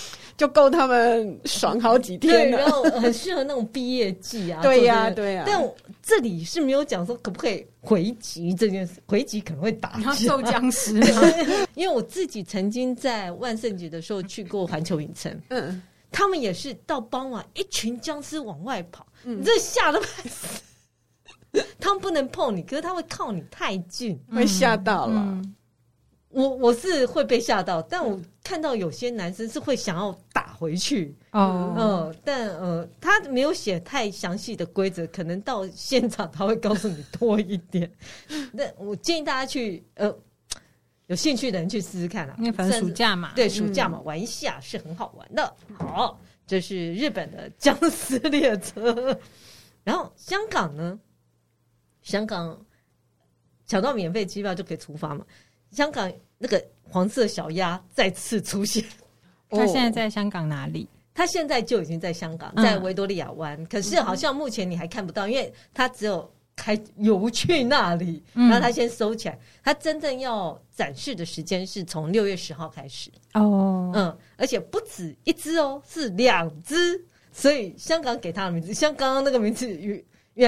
[0.42, 2.58] 就够他们爽好几天了。
[2.58, 4.60] 然后很适合那种毕业季啊。
[4.64, 5.46] 对呀、啊，对呀、啊。
[5.46, 7.64] 但这里是没有讲说可不可以。
[7.80, 11.00] 回击这件事，回击可能会打受僵尸。
[11.76, 15.80] 因为我自己曾经在万圣节的时候去过环球影城，嗯，
[16.12, 20.60] 他们也是到傍晚，一群僵尸往外跑，嗯、你这吓得半死。
[21.80, 25.20] 他们不能碰你，可是他会靠你太近，会吓到了。
[25.20, 25.56] 嗯
[26.32, 37.92] 我我是会被吓到，但我看到有些男生是会想要打回去，哦，嗯，但呃，他没有写太详细的规则，可能到现场他会告诉你多一点。
[38.54, 40.14] 那我建议大家去，呃，
[41.08, 45.56] 有兴趣的人去试试看啊，因为反正暑假嘛，对，暑假嘛，玩一下是很好玩的。
[45.78, 49.20] 好，这是日本的僵尸列车，
[49.84, 50.98] 然后香港呢，
[52.02, 52.58] 香港
[53.66, 55.26] 抢到免费机票就可以出发嘛。
[55.72, 58.84] 香港那个黄色小鸭再次出现，
[59.50, 60.88] 他现在在香港哪里？
[61.14, 63.62] 他现在就已经在香港，在维多利亚湾。
[63.62, 69.38] 嗯、可是好像目前你还看不到，因为他只有开游去那里，然后他先收起来。
[69.62, 77.06] 他真正要展示的时间是从六月十号开始哦，嗯，而且不止一只哦，是两只。
[77.34, 80.04] 所以香港给他的名字，像刚刚那个名字，越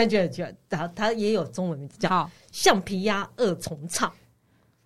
[0.07, 4.11] 越觉得他他也有中文名字叫橡皮鸭二重唱。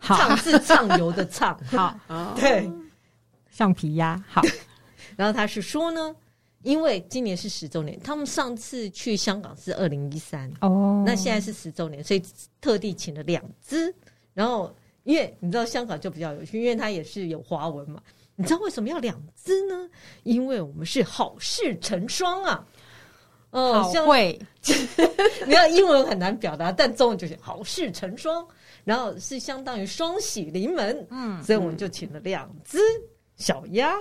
[0.08, 2.00] 畅是畅游的畅， 好，
[2.40, 2.72] 对，
[3.50, 4.42] 橡皮鸭，好。
[5.16, 6.16] 然后他是说呢，
[6.64, 12.24] 因为今年是十周年，他们上次去香港是二零一三，哦，那现在是十周年，所以
[12.62, 13.94] 特地请了两只。
[14.34, 14.72] 然后，
[15.04, 18.00] 因为你知道香港就比较有趣，因为它也是有华文嘛。
[18.36, 19.90] 你知道为什么要两只呢？
[20.22, 22.64] 因为我们是好事成双啊。
[23.50, 24.40] 哦，好会，
[25.48, 28.46] 你看英文很难表达，但中文就是好事成双。
[28.88, 32.78] 然后是相当于双喜临门，嗯，所以我们就请了两只
[33.36, 33.94] 小鸭。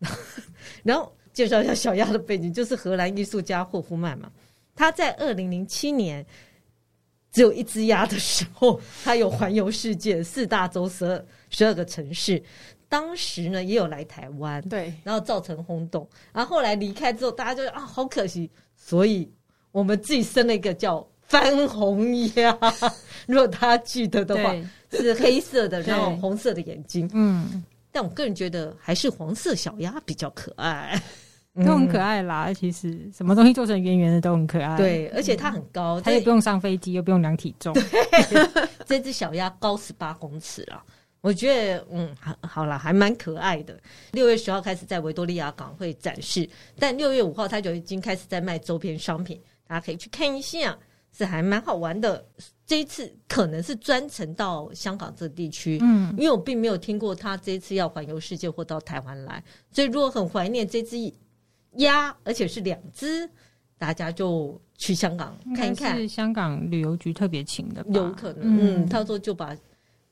[0.00, 0.08] 嗯、
[0.82, 4.32] 然后介绍一下小鸭的背景，就是荷兰艺术家霍夫曼嘛。
[4.74, 6.24] 他在二零零七年
[7.30, 12.42] 只有一只鸭的时候，他有环游世界 四大洲十二十二个城市。
[12.88, 16.08] 当时呢，也有来台湾，对，然后造成轰动。
[16.32, 19.30] 然后后来离开之后，大家就啊，好可惜，所以
[19.72, 21.06] 我们自己生了一个叫。
[21.26, 22.56] 番红鸭，
[23.26, 24.54] 如果大家记得的话，
[24.90, 27.08] 是黑色的，然后红色的眼睛。
[27.12, 31.00] 嗯，但我个人觉得还是黄色小鸭比较可爱，
[31.66, 32.52] 都很可爱啦。
[32.52, 34.76] 其实什么东西做成圆圆的都很可爱。
[34.76, 37.72] 对，而且它很高，它也不用上飞机，又不用量体重。
[37.74, 38.48] 对，
[38.86, 40.82] 这只小鸭高十八公尺了。
[41.22, 43.76] 我觉得，嗯，好，好了，还蛮可爱的。
[44.12, 50.78] 六月十号开始在维多利亚港会展示，但六月五号它就已经开始在卖周边商品，大家可以去看一下，
[51.16, 52.24] 是还蛮好玩的。
[52.66, 60.96] 这一次可能是专程到香港这地区，嗯，因为我并没有听过他这一次要环游世界或到台湾来，所以如果很怀念这只
[61.74, 63.28] 鸭，而且是两只，
[63.78, 65.96] 大家就去香港看一看。
[65.96, 69.56] 是香港旅游局特别请的，有可能，嗯，嗯，他说就把。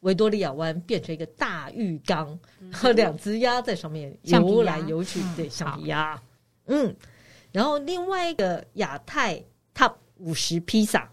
[0.01, 2.39] 维多利亚湾变成一个大浴缸，
[2.71, 6.23] 和 两只鸭在上面游来游去，对，橡皮鸭。
[6.67, 6.95] 嗯，
[7.51, 9.43] 然后另外一个亚太
[9.75, 11.09] Top 五十披萨，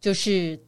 [0.00, 0.58] 就是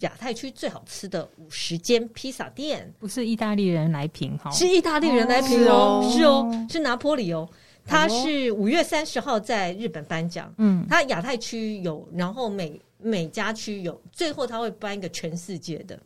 [0.00, 7.48] 亚太区最好吃的五十间披萨店，不是意大利人来评哈，是意大利人来评哦，是哦，是拿坡里哦，
[7.84, 15.98] 他是五月三十号在日本颁奖，嗯，他亚太区有，然后每每家区有，最后他会颁一个全世界的。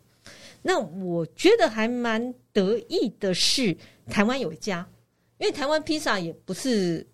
[0.62, 3.76] 那我觉得还蛮得意的是，
[4.08, 4.86] 台湾有一家，
[5.38, 7.06] 因为台湾披萨也不是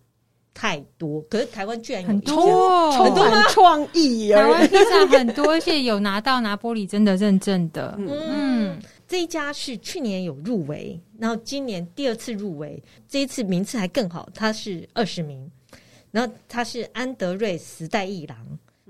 [0.53, 4.31] 太多，可是台湾居然很多，很多创意。
[4.31, 7.95] 台湾披萨很多，而且有拿到拿玻璃真的认证的。
[7.97, 15.49] 嗯，嗯，这一家是去年有入围，然后今年第二次入围，这一次名次还更好，他是二十名，
[16.11, 18.37] 然后他是安德瑞时代一郎。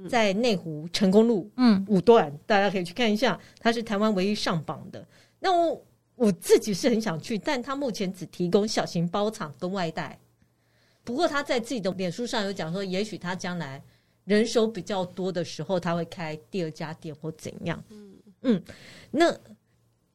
[0.10, 3.40] 在内湖成功路，嗯，五段，大家可以去看一下。
[3.60, 5.06] 它是台湾唯一上榜的。
[5.40, 5.80] 那我
[6.16, 10.18] 我自己是很想去，但他目前只提供小型包场跟外带。
[11.04, 13.82] 不过他在自己的脸书上有讲说，也许他将来
[14.26, 17.84] 人手比较多的时候，他会开第二家店或怎样。
[17.90, 18.64] 嗯嗯，
[19.10, 19.38] 那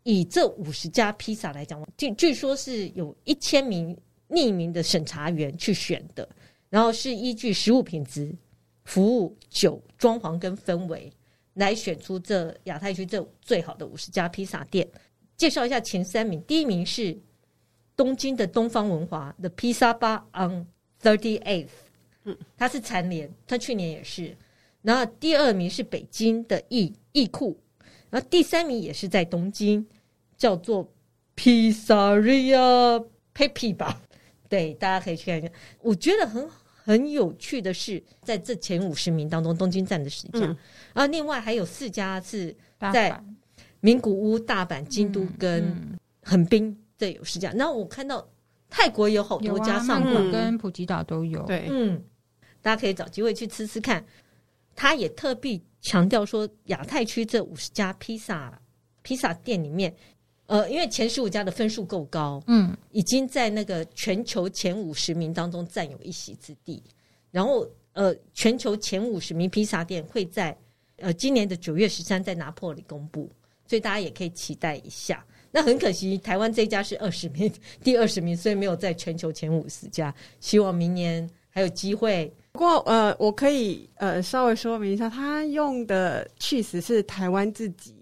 [0.02, 3.96] 以这五十家披萨来讲，据据说是有一千名
[4.28, 6.28] 匿名的审查员去选的，
[6.68, 8.34] 然后是依据食物品质。
[8.84, 11.12] 服务、酒、装潢跟氛围，
[11.54, 14.88] 来选出这亚太区这最好的五十家披萨店。
[15.36, 17.18] 介绍一下前三名，第一名是
[17.96, 20.64] 东京的东方文华的 Pizza Bar on
[21.02, 21.68] Thirty Eighth，
[22.24, 24.36] 嗯，它是蝉联，它去年也是。
[24.82, 27.58] 然后第二名是北京的艺艺库，
[28.10, 29.86] 然后第三名也是在东京，
[30.36, 30.90] 叫做
[31.36, 33.04] Pizzeria
[33.34, 34.00] Pepe 吧？
[34.48, 35.48] 对，大家可以去看一下，
[35.80, 36.48] 我觉得很。
[36.86, 40.56] 很有趣的是，在这前五十名当中，东京站的十家，嗯、
[40.94, 42.54] 然后另外还有四家是
[42.92, 43.20] 在
[43.80, 47.50] 名古屋、大阪、京都跟横滨，这有十家。
[47.54, 48.24] 然后我看到
[48.68, 51.42] 泰国有好多家上榜，曼谷跟普吉岛都有。
[51.44, 52.02] 对，嗯，
[52.60, 54.04] 大家可以找机会去吃吃看。
[54.74, 58.60] 他也特别强调说，亚太区这五十家披萨
[59.02, 59.94] 披萨店里面。
[60.46, 66.80] 呃，因为前十五家的分数够高，嗯，已经在那个全球前五十名当中占有一席之地。
[67.32, 70.56] 然后，呃，全球前五十名披萨店会在
[70.98, 73.28] 呃今年的九月十三在拿破里公布，
[73.66, 75.24] 所以大家也可以期待一下。
[75.50, 80.14] 那很可惜，台湾这一家是二十名， 第二十名，所以没有在全球前五十家。
[80.40, 82.32] 希望明年还有机会。
[82.52, 87.94] 不过，呃，我可以呃稍微说明一下，他用的 cheese 是台湾自己。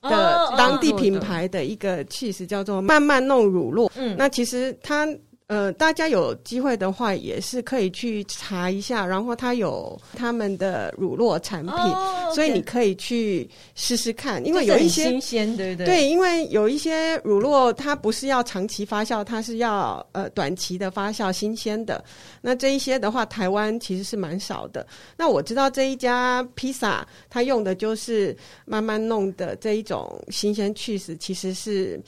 [0.00, 5.04] 的当地品牌的一个 cheese 叫做慢慢弄乳酪，嗯，那其实它。
[5.48, 9.06] 呃，大家有机会的话，也是可以去查一下。
[9.06, 12.34] 然后它有他们的乳酪产品，oh.
[12.34, 14.44] 所以你可以去试试看。
[14.44, 15.86] 因为有一些新鲜，对不对？
[15.86, 22.04] 对，因为有一些乳酪它不是要长期发酵，它是要呃短期的发酵，新鲜的。
[22.42, 24.86] 那这一些的话，台湾其实是蛮少的。
[25.16, 31.98] 那我知道这一家披萨，它用的就是慢慢弄的这一种新鲜起司，其实是。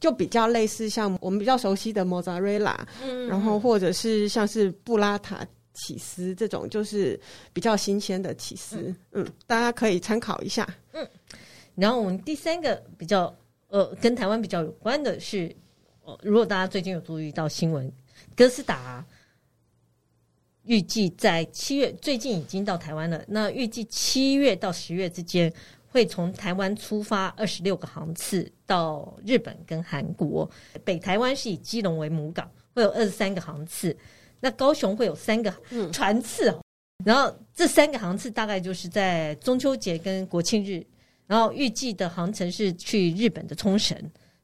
[0.00, 7.18] 就比较类似像我们比较熟悉的莫扎瑞拉，嗯，然后或者是像是布拉塔起司这种，就是
[7.52, 8.76] 比较新鲜的起司，
[9.12, 11.04] 嗯，嗯，大家可以参考一下，嗯。
[11.74, 13.34] 然后我们第三个比较
[13.68, 15.54] 呃跟台湾比较有关的是，
[16.04, 17.92] 呃，如果大家最近有注意到新闻，
[18.36, 19.04] 哥斯达
[20.64, 25.52] 预计在七月，最近已经到台湾了，那预计七月到十月之间。
[25.90, 30.48] 会从台湾出发二十六个航次到日本跟韩国，
[30.84, 33.96] 北台湾是以基隆为母港，会有二十三个航次。
[34.40, 35.52] 那高雄会有三个
[35.92, 36.60] 船次，嗯、
[37.04, 40.86] 然后这三个航次大概就是在中秋节跟国庆日，
[41.26, 43.98] 然后预计的航程是去日本的冲绳，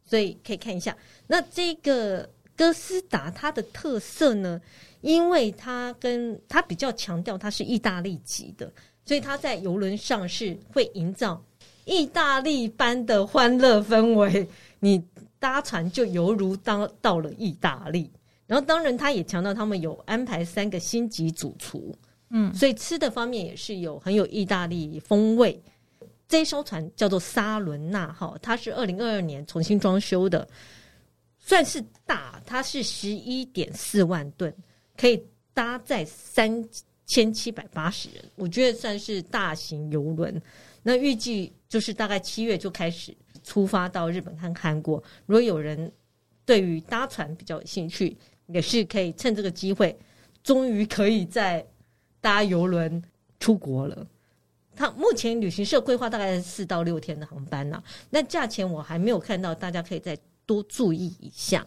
[0.04, 0.96] 所以可以看一下。
[1.26, 4.60] 那这个哥斯达它的特色呢，
[5.00, 8.72] 因为它跟它比较强调它是意大利籍的。
[9.04, 11.42] 所以他在游轮上是会营造
[11.84, 14.48] 意大利般的欢乐氛围，
[14.80, 15.02] 你
[15.38, 18.10] 搭船就犹如当到了意大利。
[18.46, 21.94] 然后当然他也强调他们有安排三个星级主厨，
[22.30, 25.58] 嗯，所以吃的方面也是有很有意大利风味。
[26.28, 30.46] 这艘船叫做沙伦纳号，它是二零二二年重新装修的，
[31.38, 34.54] 算是大，它是十一点四万吨，
[34.96, 36.66] 可以搭载三
[37.06, 40.40] 千七百八十人，我觉得算是大型游轮。
[40.82, 45.02] 那预计就是大概七月就开始出发到日本和韩国。
[45.26, 45.90] 如果有人
[46.44, 49.96] 对于搭船比较有兴趣，也是可以趁这个机会，
[50.42, 51.66] 终于可以在
[52.20, 53.02] 搭游轮
[53.40, 54.06] 出国了。
[54.76, 61.66] 他目前旅行社规划大概四到六天的航班呐、那价钱我还没有看到，大家可以再多注意一下。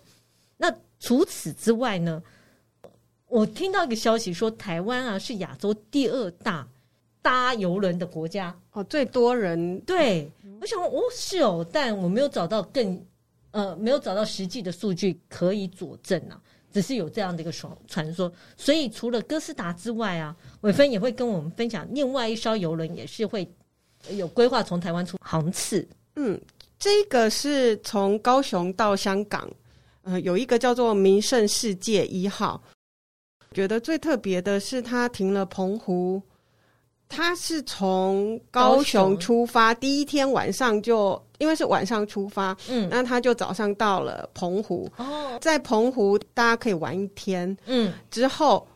[0.57, 2.21] 那除此之外呢，
[3.27, 6.67] 我听到一个消息说，台湾啊是亚洲第二大
[7.21, 9.79] 搭邮轮的国家哦，最多人。
[9.81, 12.99] 对，我想哦是哦，但我没有找到更
[13.51, 16.41] 呃没有找到实际的数据可以佐证啊。
[16.71, 23.49] 只是有这样的一个传传说，所以除了哥斯达之外啊，伟芬也会跟我们分享另外一艘游轮，也是会
[24.11, 25.87] 有规划从台湾出航次。
[26.17, 26.39] 嗯，
[26.77, 29.49] 这个是从高雄到香港，
[30.03, 32.61] 呃，有一个叫做名胜世界一号。
[33.57, 36.21] 觉得最特别的是，他停了澎湖。
[37.09, 48.67] 他是从高雄出发，第一天晚上就因为是晚上出发，嗯，那他就早上到了澎湖，哦，在澎湖大家可以玩一天，嗯，之后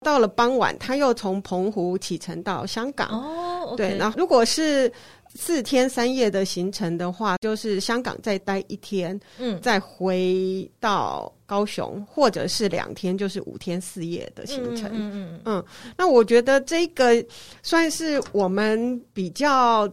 [0.00, 4.92] 到了傍晚，他又从澎湖启程到香港，哦，对，然后如果是。
[5.34, 14.90] 四天三夜的行程的话，就是香港再待一天，嗯，再回到高雄，或者是两天，就是五天四夜的行程。
[14.92, 15.64] 嗯嗯嗯，嗯。
[15.96, 17.24] 那我觉得这个
[17.62, 19.88] 算是我们比较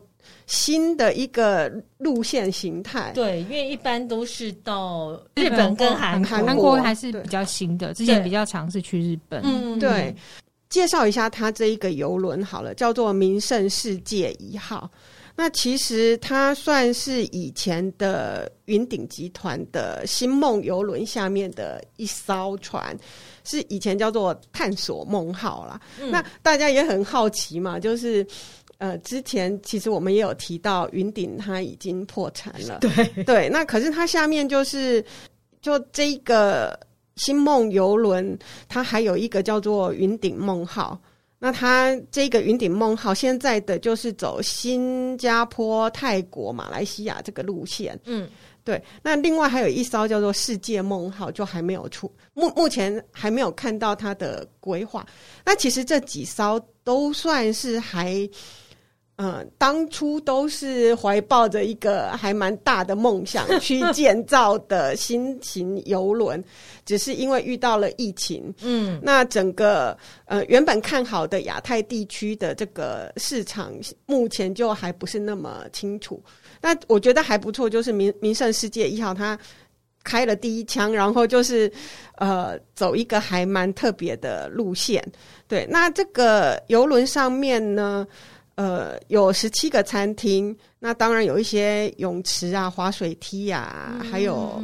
[0.47, 3.11] 新的一个路线形态。
[3.13, 7.93] 对，因为一般都是到日本跟韩国，韩国还是比较新的。
[7.93, 9.41] 之前比较尝试去日本。
[9.43, 10.15] 嗯，对。
[10.69, 14.89] 介绍一下它这一个游轮好了，叫做名胜世界一号。
[15.39, 22.97] 那其实它算是以前的云顶集团的星梦游轮下面的一艘船，
[23.43, 25.79] 是以前叫做探索梦号啦。
[26.01, 28.25] 嗯、那大家也很好奇嘛，就是
[28.79, 33.47] 呃，之前其实我们也有提到云顶它已经破产了，对对。
[33.47, 35.05] 那可是它下面就是
[35.61, 36.77] 就这个
[37.15, 38.35] 星梦游轮，
[38.67, 40.99] 它还有一个叫做云顶梦号。
[41.39, 48.27] 那它这个云顶梦号现在的就是走新加坡、泰国、马来西亚这个路线，嗯，
[48.63, 48.81] 对。
[49.01, 55.05] 那另外还有一艘叫做世界梦号，就还没有出，目目前还没有看到它的规划。
[55.45, 58.29] 那其实这几艘都算是还。
[59.17, 66.43] 嗯、呃，当初都是怀抱着一个还蛮大的梦想去建造的新型游轮，
[66.85, 73.73] 只是因为遇到了疫情，嗯，那整个呃原本看好的亚太地区的这个市场，
[74.05, 76.21] 目前就还不是那么清楚。
[76.61, 79.37] 那我觉得还不错，就是名名胜世界一号，它
[80.03, 81.71] 开了第一枪，然后就是
[82.17, 85.03] 呃走一个还蛮特别的路线。
[85.47, 88.07] 对，那这个游轮上面呢，
[88.57, 94.59] 呃，有十七个餐厅，那当然有一些泳池啊、滑水梯啊，嗯、还有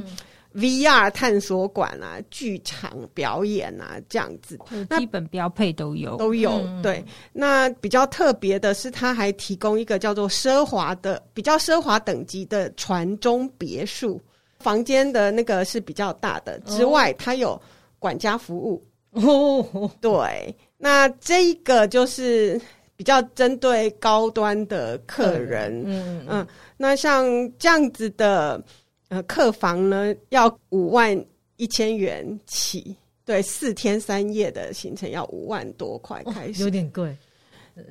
[0.55, 4.57] VR 探索馆啊、剧场表演啊这样子。
[4.89, 6.49] 那基本标配都有，都有。
[6.65, 14.19] 嗯、对，那比较特别的是，它还提供一个叫做奢华的、比较奢华等级的船中别墅，
[14.57, 16.57] 房间的那个是比较大的。
[16.61, 17.61] 之外，它有
[17.99, 18.83] 管家服务。
[19.11, 22.59] 哦，对，那这一个就是。
[22.95, 27.25] 比较针对高端的客人，嗯嗯，那像
[27.57, 28.63] 这样子的
[29.09, 31.25] 呃客房呢，要五万
[31.57, 37.15] 一千元起，对，四天三夜的行程要五万多块开始，哦，有点贵。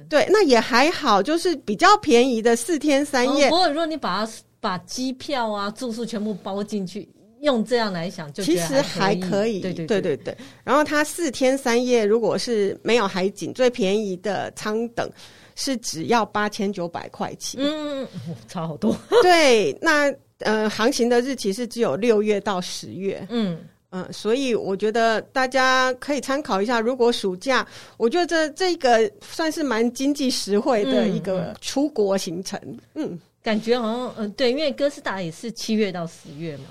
[0.09, 3.47] 对，那也还好，就是比较便宜的四天三夜。
[3.47, 7.09] 哦，不过如果你把它把机票啊、住宿全部包进去。
[7.43, 10.37] 用这样来想，就其实还可以，对对对对对。
[10.65, 15.11] 然后它四天三夜，如果是没有海景，最便宜的舱等
[15.57, 18.07] 是只要八千九百块起，嗯，
[18.47, 18.97] 差好多。
[19.23, 23.59] 对，那呃，航行的日期是只有六月到十月，嗯
[23.91, 26.81] 嗯，所以我觉得大家可以参考一下。
[26.81, 27.67] 如果暑假，
[27.97, 32.59] 我觉得这这个算是蛮经济实惠的一个出国行程，
[32.95, 36.65] 嗯，感觉好像嗯、呃，对，因为哥斯达也是七月到十月嘛。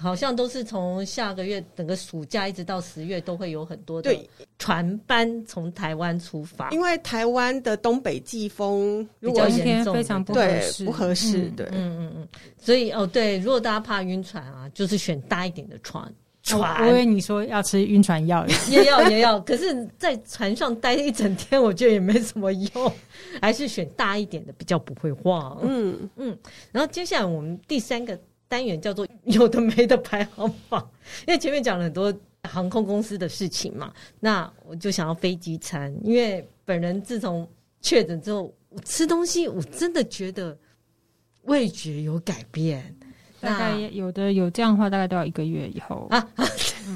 [0.00, 4.12] 好像都是从下个月整个暑假一直到十月，都会有很多的
[4.58, 6.70] 船班从台湾出发。
[6.70, 11.42] 因为台湾的东北季风比较严重，非常不合适，不合适。
[11.56, 12.28] 对，嗯嗯嗯。
[12.58, 16.12] 所以哦，对，如果大家怕晕船啊，就是选大一点的船。
[16.42, 19.38] 船，我以为你说要吃晕船药， 也要也要。
[19.40, 22.92] 可是，在船上待一整天，我觉得也没什么用，
[23.40, 25.56] 还是选大一点的比较不会晃。
[25.62, 26.36] 嗯嗯。
[26.72, 28.18] 然后接下来我们第三个。
[28.54, 30.88] 单元叫做有的没的排行榜，
[31.26, 37.44] 因为前面讲了很多航空公司的事情嘛，那我就想要飞机餐，因为本人自从
[37.80, 40.56] 确诊之后，我吃东西我真的觉得
[41.46, 42.94] 味觉有改变，
[43.40, 46.28] 大概有的有这样的话，大概都要一个月以后啊，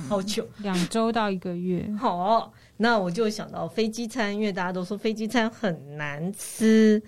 [0.08, 1.92] 好久， 两周到一个月。
[1.98, 7.02] 好，那我就想到飞机餐，因为大家都说飞机餐很难吃。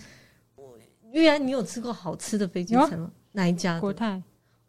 [1.13, 3.13] 玉安，你有吃过好吃的飞机餐吗？
[3.31, 3.79] 哪一家？
[3.79, 4.21] 国泰。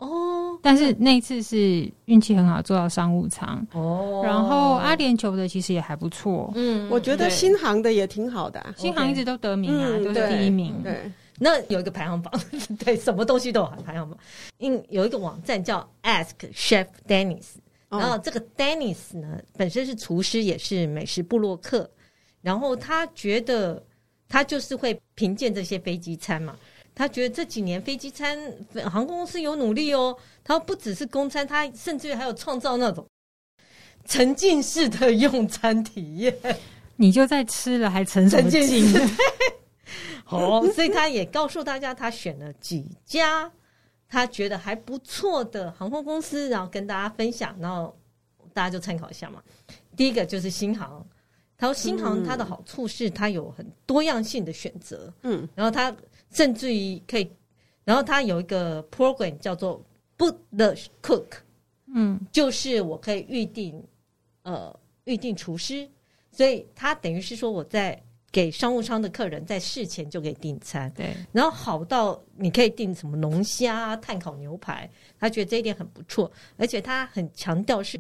[0.01, 3.65] 哦，但是那次是运气很好，坐到商务舱。
[3.71, 6.51] 哦，然后阿联酋的其实也还不错。
[6.55, 10.81] 嗯，我觉得新航的也挺好的，啊，新航一直都得名啊，嗯、都是第一名。
[10.81, 12.33] 对，对那有一个排行榜，
[12.83, 14.17] 对，什么东西都有排行榜。
[14.57, 21.87] 因有一个网站叫 Ask Chef Dennis，然后这个 Dennis 呢，本身是厨师，也是美食部落客。
[22.41, 23.83] 然后他觉得
[24.27, 26.55] 他就是会评鉴这些飞机餐嘛。
[26.93, 28.37] 他觉得这几年飞机餐
[28.83, 33.05] 航空公司有努力哦，他不只是公餐，他甚至于还有创造那种
[34.05, 36.35] 沉浸式的用餐体验。
[36.97, 38.85] 你就在吃了还沉什么浸？
[40.25, 43.49] 好，所以他也告诉大家，他选了几家
[44.07, 47.97] 他觉得还不错的航空公司，然后跟大家分享，然后
[48.53, 49.41] 大家就参考一下嘛。
[49.95, 51.03] 第一个就是新航，
[51.57, 55.95] 他说新航它的好处是它有很多样性的选择，嗯，然后它。
[56.31, 57.29] 甚至于可以，
[57.83, 59.83] 然后他有一个 program 叫做
[60.17, 60.73] Book the
[61.03, 61.27] Cook，
[61.93, 63.83] 嗯，就是我可以预定，
[64.43, 64.73] 呃，
[65.03, 65.87] 预定厨师，
[66.31, 68.01] 所以他等于是说我在
[68.31, 77.99] 给商务舱的客人在事前就可以订餐，对，然后好到你可以订什么龙虾、炭烤牛排，他觉得这一点很不错，而且他很强调是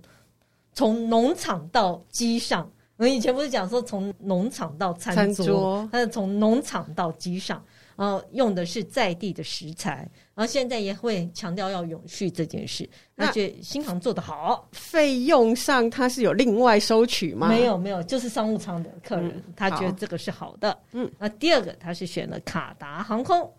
[0.73, 7.61] 从农场到机上，我以前不是讲说从农场到餐桌，他是从农场到机上。
[7.95, 12.89] 然后用的是在地的食材，然后现在也会强调要永续这件事。
[13.15, 17.47] 那觉得新航做得好，费用上他是有另外收取吗？
[17.49, 20.77] 没有没有，就是商务舱的客人，嗯、他觉得这个是好的。
[20.93, 23.51] 嗯，那第二个他是选了卡达航空，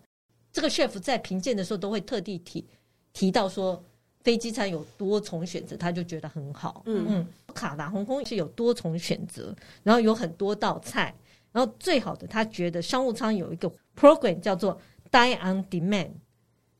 [0.51, 2.65] 这个 chef 在评鉴的时候都会特地提
[3.13, 3.81] 提到说
[4.23, 6.83] 飞机餐有多重选择，他就觉得很好。
[6.85, 11.13] 嗯嗯，卡达航空是有多重选择，然后有很多道菜。
[11.53, 14.77] 然后最好的，他觉得商务舱有一个 program 叫做
[15.09, 16.09] Dine on Demand，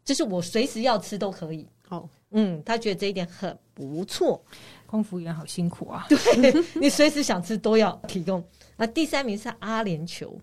[0.04, 1.66] 就是我随时要吃都可以。
[1.90, 4.44] 哦，嗯，他觉得这一点很不错。
[4.88, 8.44] 空服员好辛苦啊， 对，你随时想吃都要提供。
[8.76, 10.36] 那第三名是阿联酋，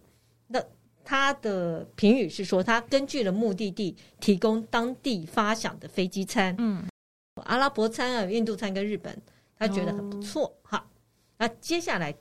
[0.46, 0.62] 那
[1.04, 6.54] 他的评语是说，他根据了目的地提供当地发想的飞机餐。
[6.58, 6.84] 嗯，
[7.44, 9.20] 阿拉伯餐啊，印度餐跟日本，
[9.58, 10.46] 他觉得很不错。
[10.46, 10.90] 哦、好，
[11.36, 12.14] 那接下来。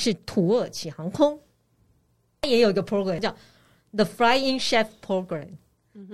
[0.00, 1.36] 是土耳其航空，
[2.40, 3.34] 它也有一个 program 叫
[3.92, 5.48] The Flying Chef Program，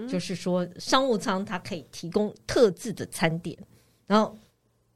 [0.08, 3.58] 就是说商务舱它可以提供特制的餐点，
[4.06, 4.34] 然后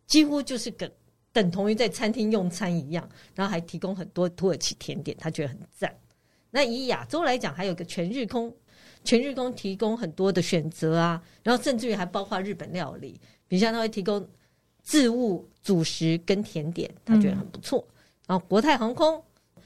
[0.07, 0.91] 几乎就是跟
[1.35, 5.95] 等同于在餐厅用餐一样，然后还提供很多土耳其甜点，他觉得很赞。
[6.51, 8.51] 那以亚洲来讲，还有个全日空，
[9.05, 14.27] 全日空提供很多的选择啊，然后甚至于还包括日本料理，比如像他会提供
[14.81, 17.87] 自助主食跟甜点，他觉得很不错。
[17.87, 17.95] 嗯
[18.29, 19.25] 然后国泰航空，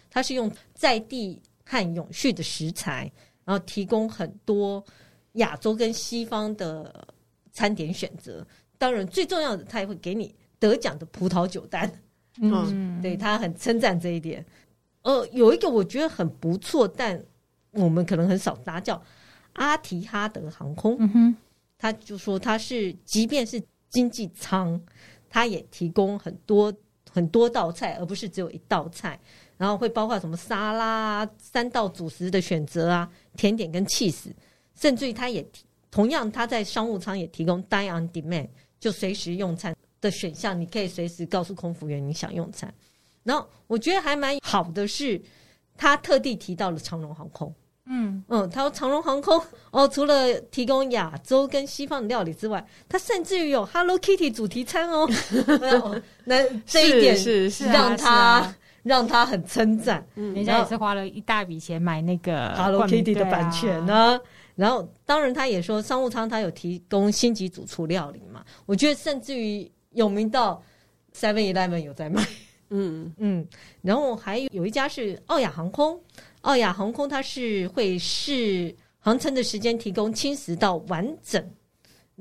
[0.08, 3.10] 它是用在地和永续的食材，
[3.44, 4.82] 然后提供很多
[5.32, 7.08] 亚洲跟西方的
[7.50, 8.46] 餐点选择。
[8.78, 11.92] 当然，最重要的，它也会给你得奖的葡萄酒单。
[12.40, 14.46] 嗯，对，他很称赞这一点。
[15.02, 17.20] 呃，有一个我觉得很不错，但
[17.72, 19.02] 我们可能很少搭，叫
[19.54, 20.96] 阿提哈德航空。
[21.00, 21.36] 嗯哼，
[21.76, 23.60] 他就说他是，即便是
[23.90, 24.80] 经济舱，
[25.28, 26.72] 他也提供很多。
[27.12, 29.20] 很多道菜，而不是只有一道菜，
[29.58, 34.32] 然后会包括什么沙拉、三道主食的选择啊，甜点跟 cheese，，
[34.74, 35.46] 甚至于他也
[35.90, 38.48] 同样他在商务舱也提供 Dine on Demand，
[38.80, 42.72] 就随时用餐的选项，你可以随时告诉空服员你想用餐。
[43.22, 45.20] 然后我觉得还蛮好的是，
[45.76, 47.54] 他特地提到了长荣航空。
[47.94, 49.38] 嗯嗯，他说长荣航空
[49.70, 55.06] 哦，除了提供亚洲跟西方的料理之外，他甚至于有 Hello Kitty 主题餐哦。
[56.24, 60.04] 那这一点是是让他让他很称赞。
[60.14, 64.18] 嗯，人家也是花了一大笔钱买那个 Hello Kitty 的版权呢。
[64.54, 70.62] 然后当然他也说商务舱他有提供星级主厨料理嘛，我觉得甚至于有名到
[71.14, 72.26] Seven Eleven 有在卖。
[72.74, 73.46] 嗯嗯，
[73.82, 75.98] 然后还有有一家是奥亚航空，
[76.42, 81.44] 奥亚航空它是会是航程的时间提供轻食到完整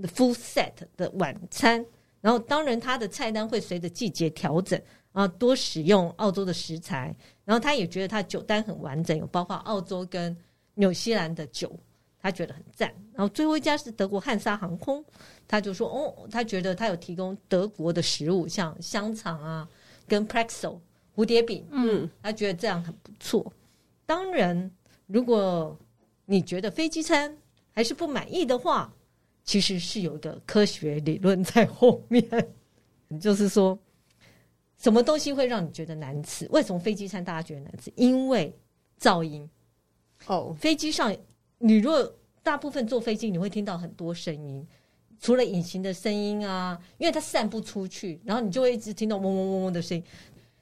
[0.01, 1.85] 的 full set 的晚餐，
[2.21, 7.15] 然后当然它的菜单会随着季节调整啊，多使用澳洲的食材，
[7.45, 10.35] 然后他也觉得他酒单很完整，有包括澳洲跟
[10.75, 11.71] 纽西兰的酒，
[12.19, 12.91] 他觉得很赞。
[13.13, 15.03] 然后最后一家是德国汉莎航空，
[15.47, 19.67] 他就说哦，他觉得他有提供德国的食物，像香肠啊。
[20.07, 20.77] 跟 Pretzel
[21.15, 23.53] 蝴蝶饼，嗯，他觉得这样很不错。
[24.05, 24.71] 当然，
[25.07, 25.77] 如果
[26.25, 27.37] 你觉得飞机餐
[27.71, 28.93] 还是不满意的话，
[29.43, 32.23] 其实是有一个科学理论在后面，
[33.19, 33.77] 就是说，
[34.77, 36.47] 什么东西会让你觉得难吃？
[36.51, 37.91] 为什么飞机餐大家觉得难吃？
[37.95, 38.53] 因为
[38.99, 39.49] 噪音。
[40.27, 41.15] 哦，飞机上，
[41.57, 44.65] 你如果大部分坐飞机，你会听到很多声音。
[45.19, 50.03] 除了隐形的声音啊，因为它散不出去，然后你就会一直听到嗡嗡嗡嗡的声音。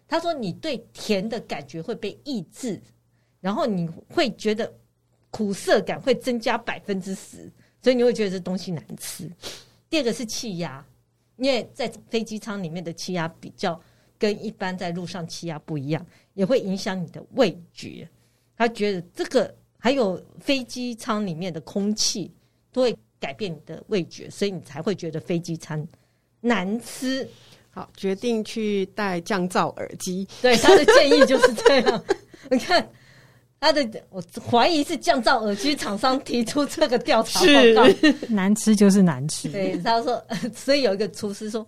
[0.07, 2.81] 他说，你对甜的感觉会被抑制，
[3.39, 4.71] 然后你会觉得
[5.29, 9.29] 苦涩感会增加百分之十，所以你会觉得这东西难吃。
[9.89, 10.85] 第二个是气压，
[11.37, 13.79] 因为在飞机舱里面的气压比较
[14.17, 18.07] 跟一般在路上气压不一样，也会影响你的味觉。
[18.57, 22.31] 他觉得这个还有飞机舱里面的空气
[22.71, 22.95] 都会。
[23.21, 25.85] 改变你的味觉，所以你才会觉得飞机餐
[26.39, 27.27] 难吃。
[27.69, 30.25] 好，决定去戴降噪耳机。
[30.41, 32.03] 对，他的建议就是这样。
[32.49, 32.89] 你看
[33.59, 37.45] 他的，我怀疑是降噪耳机厂商提出这个调查报
[37.75, 38.09] 告。
[38.29, 39.49] 难吃就是难吃。
[39.49, 40.23] 对，他说，
[40.55, 41.65] 所以有一个厨师说。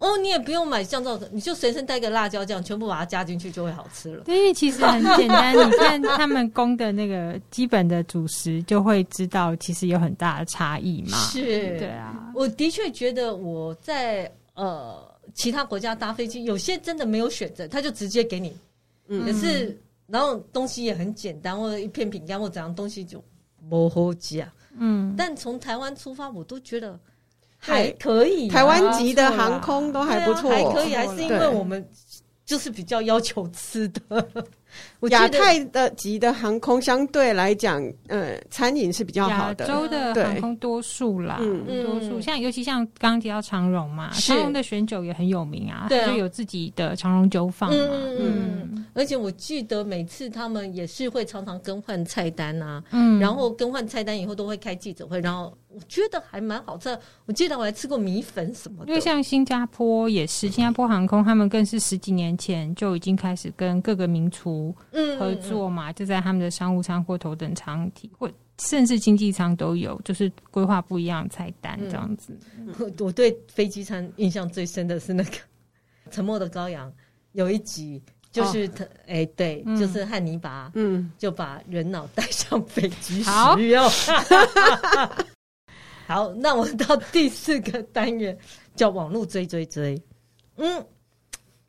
[0.00, 4.22] 哦，你也不用买降噪的，你就随身带个辣椒酱，全部把它加进去就会好吃了。
[4.22, 11.18] 对，因为其实很简单，你看他们供的那个基本的主食，就会知道其实有很大的差异嘛。
[11.32, 11.42] 是，
[11.80, 15.04] 对啊，我的确觉得我在呃
[15.34, 18.56] 其他国家搭飞机，有些真的没有选择，他就直接给你，
[19.08, 19.76] 嗯，可是
[20.08, 23.22] 然后东西也很简单，或者一片饼干或怎样东西就
[23.70, 24.52] 不好吃啊。
[24.76, 26.98] 嗯，但从台湾出发，我都觉得。
[27.60, 31.84] 还可以，台湾籍的航空都还不错，还可以，还是因为我们
[32.44, 34.28] 就是比较要求吃的。
[35.10, 39.66] 亚太的级的航空相对来讲，呃，餐饮是比较好的。
[39.66, 47.76] 亚洲的航空多数啦，嗯，多数像尤其像刚刚提到长荣嘛，长荣的选酒也很有名啊，就有自己的长荣酒坊嘛。
[48.18, 56.98] 嗯，而且我记得每次他们也是会常常更换菜单啊，嗯，然后更换菜单以后都会开记者会，然后我觉得还蛮好吃。
[57.26, 58.88] 我记得我还吃过米粉什么的。
[58.90, 64.57] 因为像新加坡也是，新加坡航空他们更是十几年前就已经开始跟各个名厨。
[64.92, 72.36] 嗯，合作嘛，就在他们的商务舱或头等舱体，或甚至经济舱都有，就是规划不一样的菜单这样子。
[72.58, 75.30] 嗯、我对飞机餐印象最深的是那个
[76.10, 76.90] 《沉默的羔羊》，
[77.32, 78.02] 有一集
[78.32, 83.88] 就是他，哎、哦欸，对，嗯、就是汉尼拔，嗯，就把人脑带上飞机使用。
[83.88, 85.16] 好，
[86.26, 88.36] 好，那我到第四个单元
[88.74, 90.00] 叫网络追追追，
[90.56, 90.84] 嗯。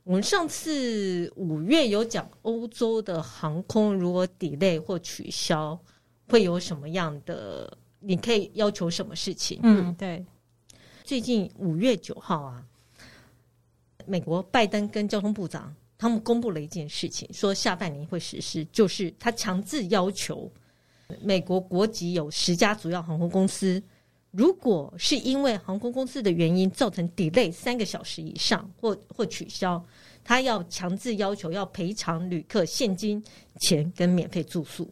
[0.09, 5.79] 我们上次五月有讲欧洲的航空如果 delay 或取消
[6.27, 7.71] 会有什么样的？
[7.99, 9.59] 你可以要求什么事情？
[9.61, 10.25] 嗯，对。
[11.03, 12.65] 最近五月九号啊，
[14.07, 20.51] 美国拜登跟交通部长他们公布了一件事情，说下半年会实施，就是他强制要求
[21.21, 23.79] 美国国籍有十家主要航空公司。
[24.31, 29.83] 如果是因为航空公司的原因造成 delay 三个小时以上或或取消，
[30.29, 33.19] 他要强制要求要赔偿旅客现金
[33.59, 34.87] 钱跟免费住宿。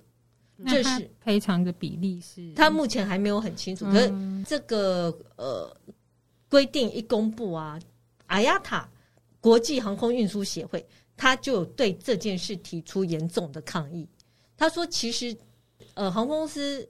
[0.66, 2.52] 这是赔偿的比例是？
[2.56, 3.86] 他目前还没有很清楚。
[3.86, 4.12] 可是
[4.48, 5.72] 这个呃
[6.50, 7.80] 规定一公布啊
[8.28, 8.84] ，IATA
[9.40, 10.84] 国际航空运输协会
[11.16, 14.10] 他就对这件事提出严重的抗议。
[14.58, 15.38] 他说，其实
[15.94, 16.90] 呃航空公司。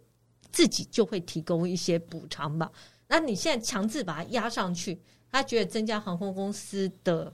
[0.50, 2.72] 自己就会提供一些补偿吧。
[3.08, 4.98] 那你现在强制把它压上去，
[5.30, 7.32] 他觉得增加航空公司的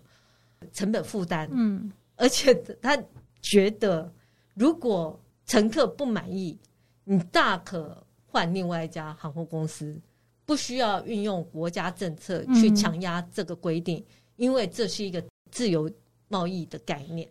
[0.71, 1.49] 成本负担。
[1.51, 2.97] 嗯，而且他
[3.41, 4.11] 觉得，
[4.53, 6.57] 如果乘客不满意，
[7.03, 9.99] 你大可换另外一家航空公司，
[10.45, 14.03] 不需要运用国家政策去强压这个规定，
[14.37, 15.89] 因为这是一个自由
[16.27, 17.27] 贸易的概念。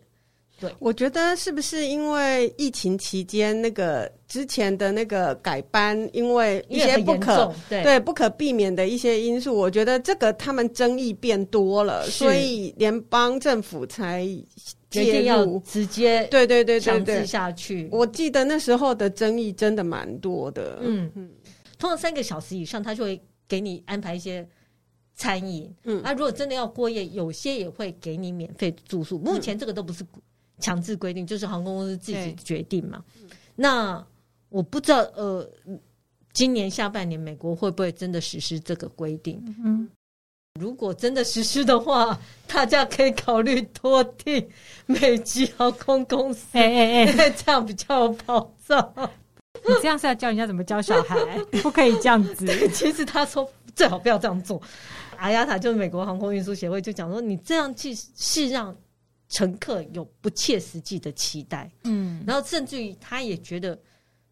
[0.63, 14.25] 对，我觉得是不是因为疫情期间那个之前的那个改班，因为一些不可对，对不可避免的一些因素，我觉得这个他们争议变多了，所以联邦政府才
[14.89, 17.89] 决定要直接对对对强制下去。
[17.91, 20.79] 我记得那时候的争议真的蛮多的。
[20.81, 21.29] 嗯嗯，
[21.77, 24.47] 通常三个小时以上，他就会给你安排一些
[25.15, 25.71] 餐饮。
[25.83, 29.17] 嗯，那、啊、如果真的要过夜，有些也会给你免费住宿。
[29.19, 30.03] 目前这个都不是
[30.63, 33.03] 强制规定，就是航空公司自己决定嘛。
[33.55, 34.03] 那
[34.49, 35.47] 我不知道，呃，
[36.31, 39.43] 今年下半年美国会不会真的实施这个规定？
[39.63, 39.89] 嗯。
[40.59, 42.15] 如果真的实施的话，
[42.47, 44.47] 大家可以考虑多订
[44.85, 48.93] 美籍航空公司，哎哎哎， 这样比较有保障。
[49.67, 51.15] 你这样是要教人家怎么教小孩？
[51.63, 52.45] 不可以这样子。
[52.69, 54.61] 其实他说最好不要这样做。
[55.17, 58.75] 阿亚塔就是美国航空运输协会就讲说，你这样去是让
[59.33, 61.71] 乘客有不切实际的期待。
[61.83, 63.77] 嗯，然后甚至于他也觉得，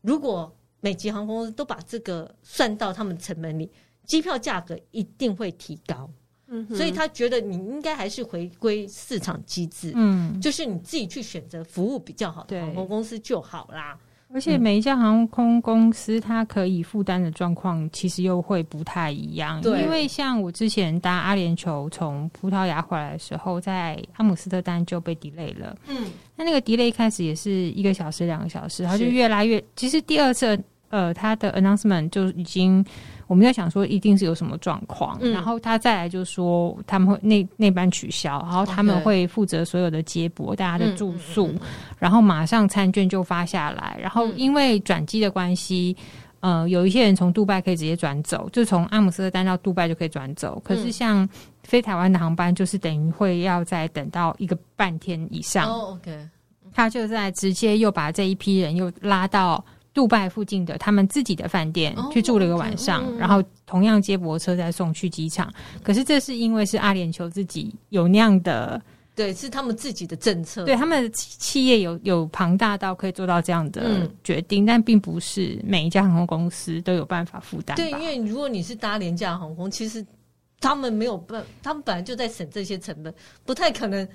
[0.02, 3.70] 如果美籍航空公司都把这个算到他们成本里。
[4.04, 6.10] 机票价格一定会提高，
[6.48, 13.98] 嗯，所以他觉得你应该还是回归市场机制，嗯，就是你自己去选择服务比较好的航空公司就好啦。
[14.34, 30.58] 而且每一家航空公司它可以负担的状况其实又会不太一样，对，因为像我之前搭阿联酋从葡萄牙回来的时候，在阿姆斯特丹就被 delay 了，嗯，那那个 delay 一开始也是一个小时、两个小时，然后就越来越，其实第二次
[30.90, 32.86] 呃，他的 announcement 就已经。
[33.32, 41.60] 我们在想说，一定是有什么状况，嗯，然后他再来就说他们会那那班取消，然后他们会负责所有的接驳，大家的住宿，嗯，
[41.98, 45.96] 然后马上餐券就发下来，然后因为转机的关系，
[46.42, 51.26] 呃，有一些人从杜拜可以直接转走，就从阿姆斯特丹到杜拜就可以转走，可是像
[51.64, 55.70] 飞台湾的航班，就是等于会要再等到一个半天以上。
[55.74, 56.28] 哦，OK，
[56.74, 59.64] 他就在直接又把这一批人又拉到。
[59.94, 65.54] 杜拜附近的他们自己的饭店去住了一个晚上，然后同样接驳车再送去机场。
[65.84, 68.82] 可是这是因为是阿联酋自己有那样的，
[69.14, 77.76] 对，是他们自己的政策，对他们的企业有有庞大到可以做到这样的决定，但并不是每一家航空公司都有办法负担。
[77.76, 80.06] 对，因为如果你是搭廉价航空，其实
[80.62, 83.14] 他们没有办，他们本来就在省这些成本，
[83.46, 84.08] 不太可能。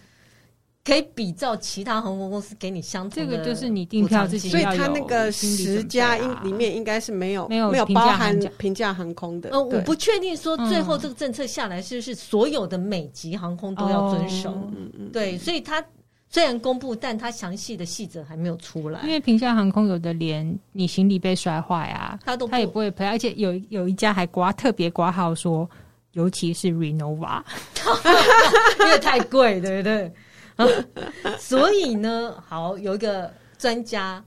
[0.86, 9.50] 可以比照其他航空公司给你相同的，这个就是你订票之前所以他那个十家应里面应该是没有没有没有包含平价航空的。
[9.50, 14.50] 呃，我不确定说最后这个政策下来是不是所有的美籍航空都要遵守。
[14.76, 15.84] 嗯嗯，对，所以他
[16.28, 19.00] 虽然公布，但他详细的细则还没有出来。
[19.02, 25.68] 因为平价航空有的连你行李被摔坏啊，他都他也不会赔，而且有有一家还刮特别刮号说，
[26.12, 27.42] 尤其是 Renova，
[28.78, 30.12] 因为太贵，对不对？
[31.38, 34.24] 所以呢，好，有一个专家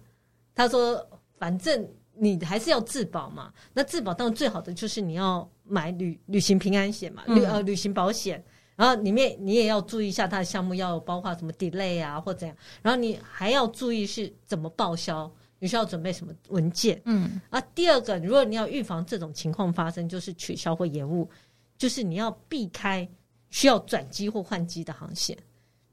[0.53, 1.05] 他说，
[1.38, 3.51] 反正你还是要自保嘛。
[3.73, 8.43] 那自保当然最好的就是你要买旅旅行平安险嘛，旅呃旅行保险。
[8.75, 12.55] 然后里面你也要注意一下它的项目，要包括什么 delay 啊或怎样。
[12.82, 17.01] 然后你还要注意是怎么报销，你需要准备什么文件。
[17.03, 21.30] 嗯，啊，第二个，如果你要预防这种情况发生，就是取消或延误，
[21.77, 23.05] 就是你要避开
[23.49, 25.38] 需要转机或换机的航线。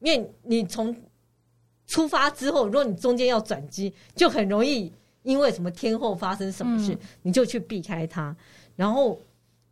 [0.01, 0.94] 因为你从
[1.86, 4.92] 出发之后，如果你中间要转机，就很容易
[5.22, 8.36] 因为什么天后发生什么事，嗯、你就去避开它，
[8.74, 9.20] 然后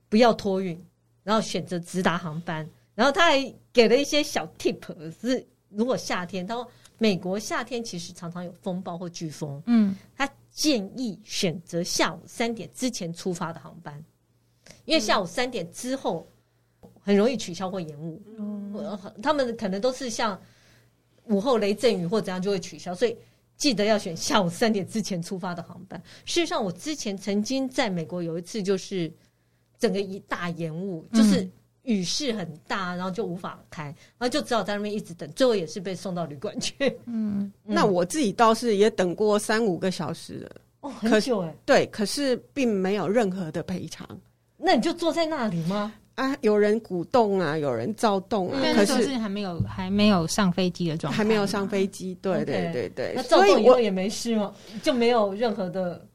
[0.08, 0.80] 不要托运，
[1.22, 2.68] 然后选择直达航班。
[2.94, 4.80] 然后他还给了一些小 tip，
[5.20, 6.66] 是如果夏天，他说
[6.98, 14.04] 美国夏天其实常常有风暴或飓风，嗯，他建议选择下午三点之前出发的航班，
[14.84, 16.26] 因为下午三点之后。
[17.04, 20.40] 很容易取消或延误，嗯，他们可能都是像
[21.26, 23.14] 午后雷阵雨或怎样就会取消，所以
[23.56, 26.02] 记得要选下午三点之前出发的航班。
[26.24, 29.12] 事实上，我之前曾经在美国有一次，就是
[29.78, 31.46] 整个一大延误，就是
[31.82, 36.74] 雨势很大，然后就无法开，然后就只好在那边一直等，最后也是被送到旅馆去。
[37.04, 44.08] 嗯，那我自己倒是也等过三五个小时了，哦，很久哎，对，可是并没有任何的赔偿。
[44.56, 45.92] 那你就坐在那里吗？
[46.14, 54.52] 啊，有人鼓动啊，有人躁动啊，可是还没有还没有上飞机的状态，还没有上飞机，对对对对，那躁动以后也没事吗？
[54.82, 56.06] 就没有任何的。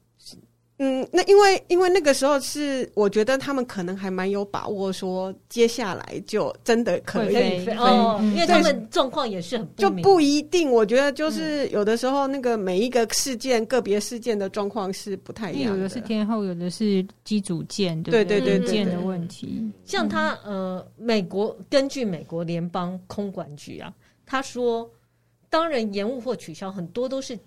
[0.82, 7.34] 嗯，那因为因为那个时候是我觉得他们可能还蛮有把握，说接下来就真的可以
[7.66, 10.72] 飞哦，因为他们状况也是很不就不一定。
[10.72, 19.62] 我觉得就是有的时候那个每一个事件个别事件的状况是不太一样的，有的是天后，有的是机组件，对对对件的问题。
[19.84, 23.92] 像他呃，美国根据美国联邦空管局啊，
[24.24, 24.90] 他说，
[25.50, 27.38] 当然延误或取消很多都是。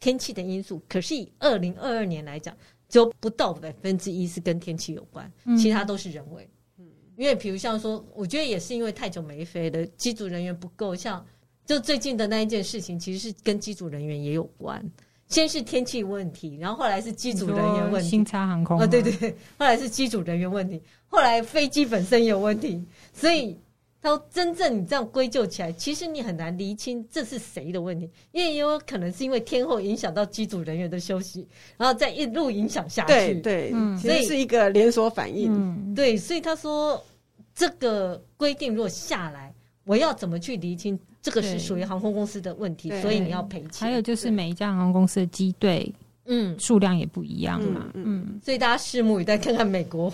[0.00, 2.56] 天气的因素，可是以二零二二年来讲，
[2.88, 6.48] 只有不到百分之一是跟天气有关，嗯，其他都是人为。
[6.78, 6.84] 嗯，
[7.16, 11.24] 因为比如像说，我觉得也是因为太久没飞了，机组人员不够，像
[11.64, 14.84] 就最近的那一件事情，其实是跟机组人员也有关。
[15.28, 18.08] 先是天气问题，然后后来是机组人员问题。
[18.08, 22.80] 新昌航空啊，对对，后来是机组人员问题，后来飞机本身也有问题，
[23.12, 23.58] 所以
[24.06, 31.46] 他真正你这样归咎起来，其实你很难厘清这是谁的问题，因为也有可能是因为天候影响到机组人员的休息，
[31.76, 33.12] 然后再一路影响下去。
[33.12, 35.52] 对对，嗯，所以是一个连锁反应。
[35.52, 37.04] 嗯，对，所以他说
[37.54, 39.52] 这个规定如果下来，
[39.84, 40.98] 我要怎么去厘清？
[41.20, 43.88] 这个是属于航空公司的问题，所以你要赔钱。
[43.88, 45.92] 还有就是每一家航空公司的机队，
[46.26, 50.12] 嗯，数量也不一样嘛，嗯，所以大家拭目以待，看看美国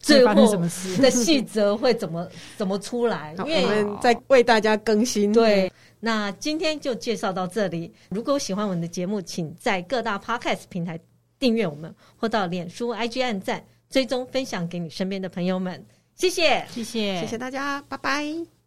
[0.00, 3.34] 最后的细则会怎么怎么出来。
[3.38, 5.32] 因为我们在为大家更新。
[5.32, 5.70] 对，
[6.00, 7.92] 那今天就介绍到这里。
[8.08, 10.98] 如果喜欢我们的节目，请在各大 Podcast 平台
[11.38, 15.84] 订阅我们，或到脸书 IG 按赞、追踪、分享给你身边的朋友们。
[16.14, 18.59] 谢谢，谢谢，谢谢大家，拜拜。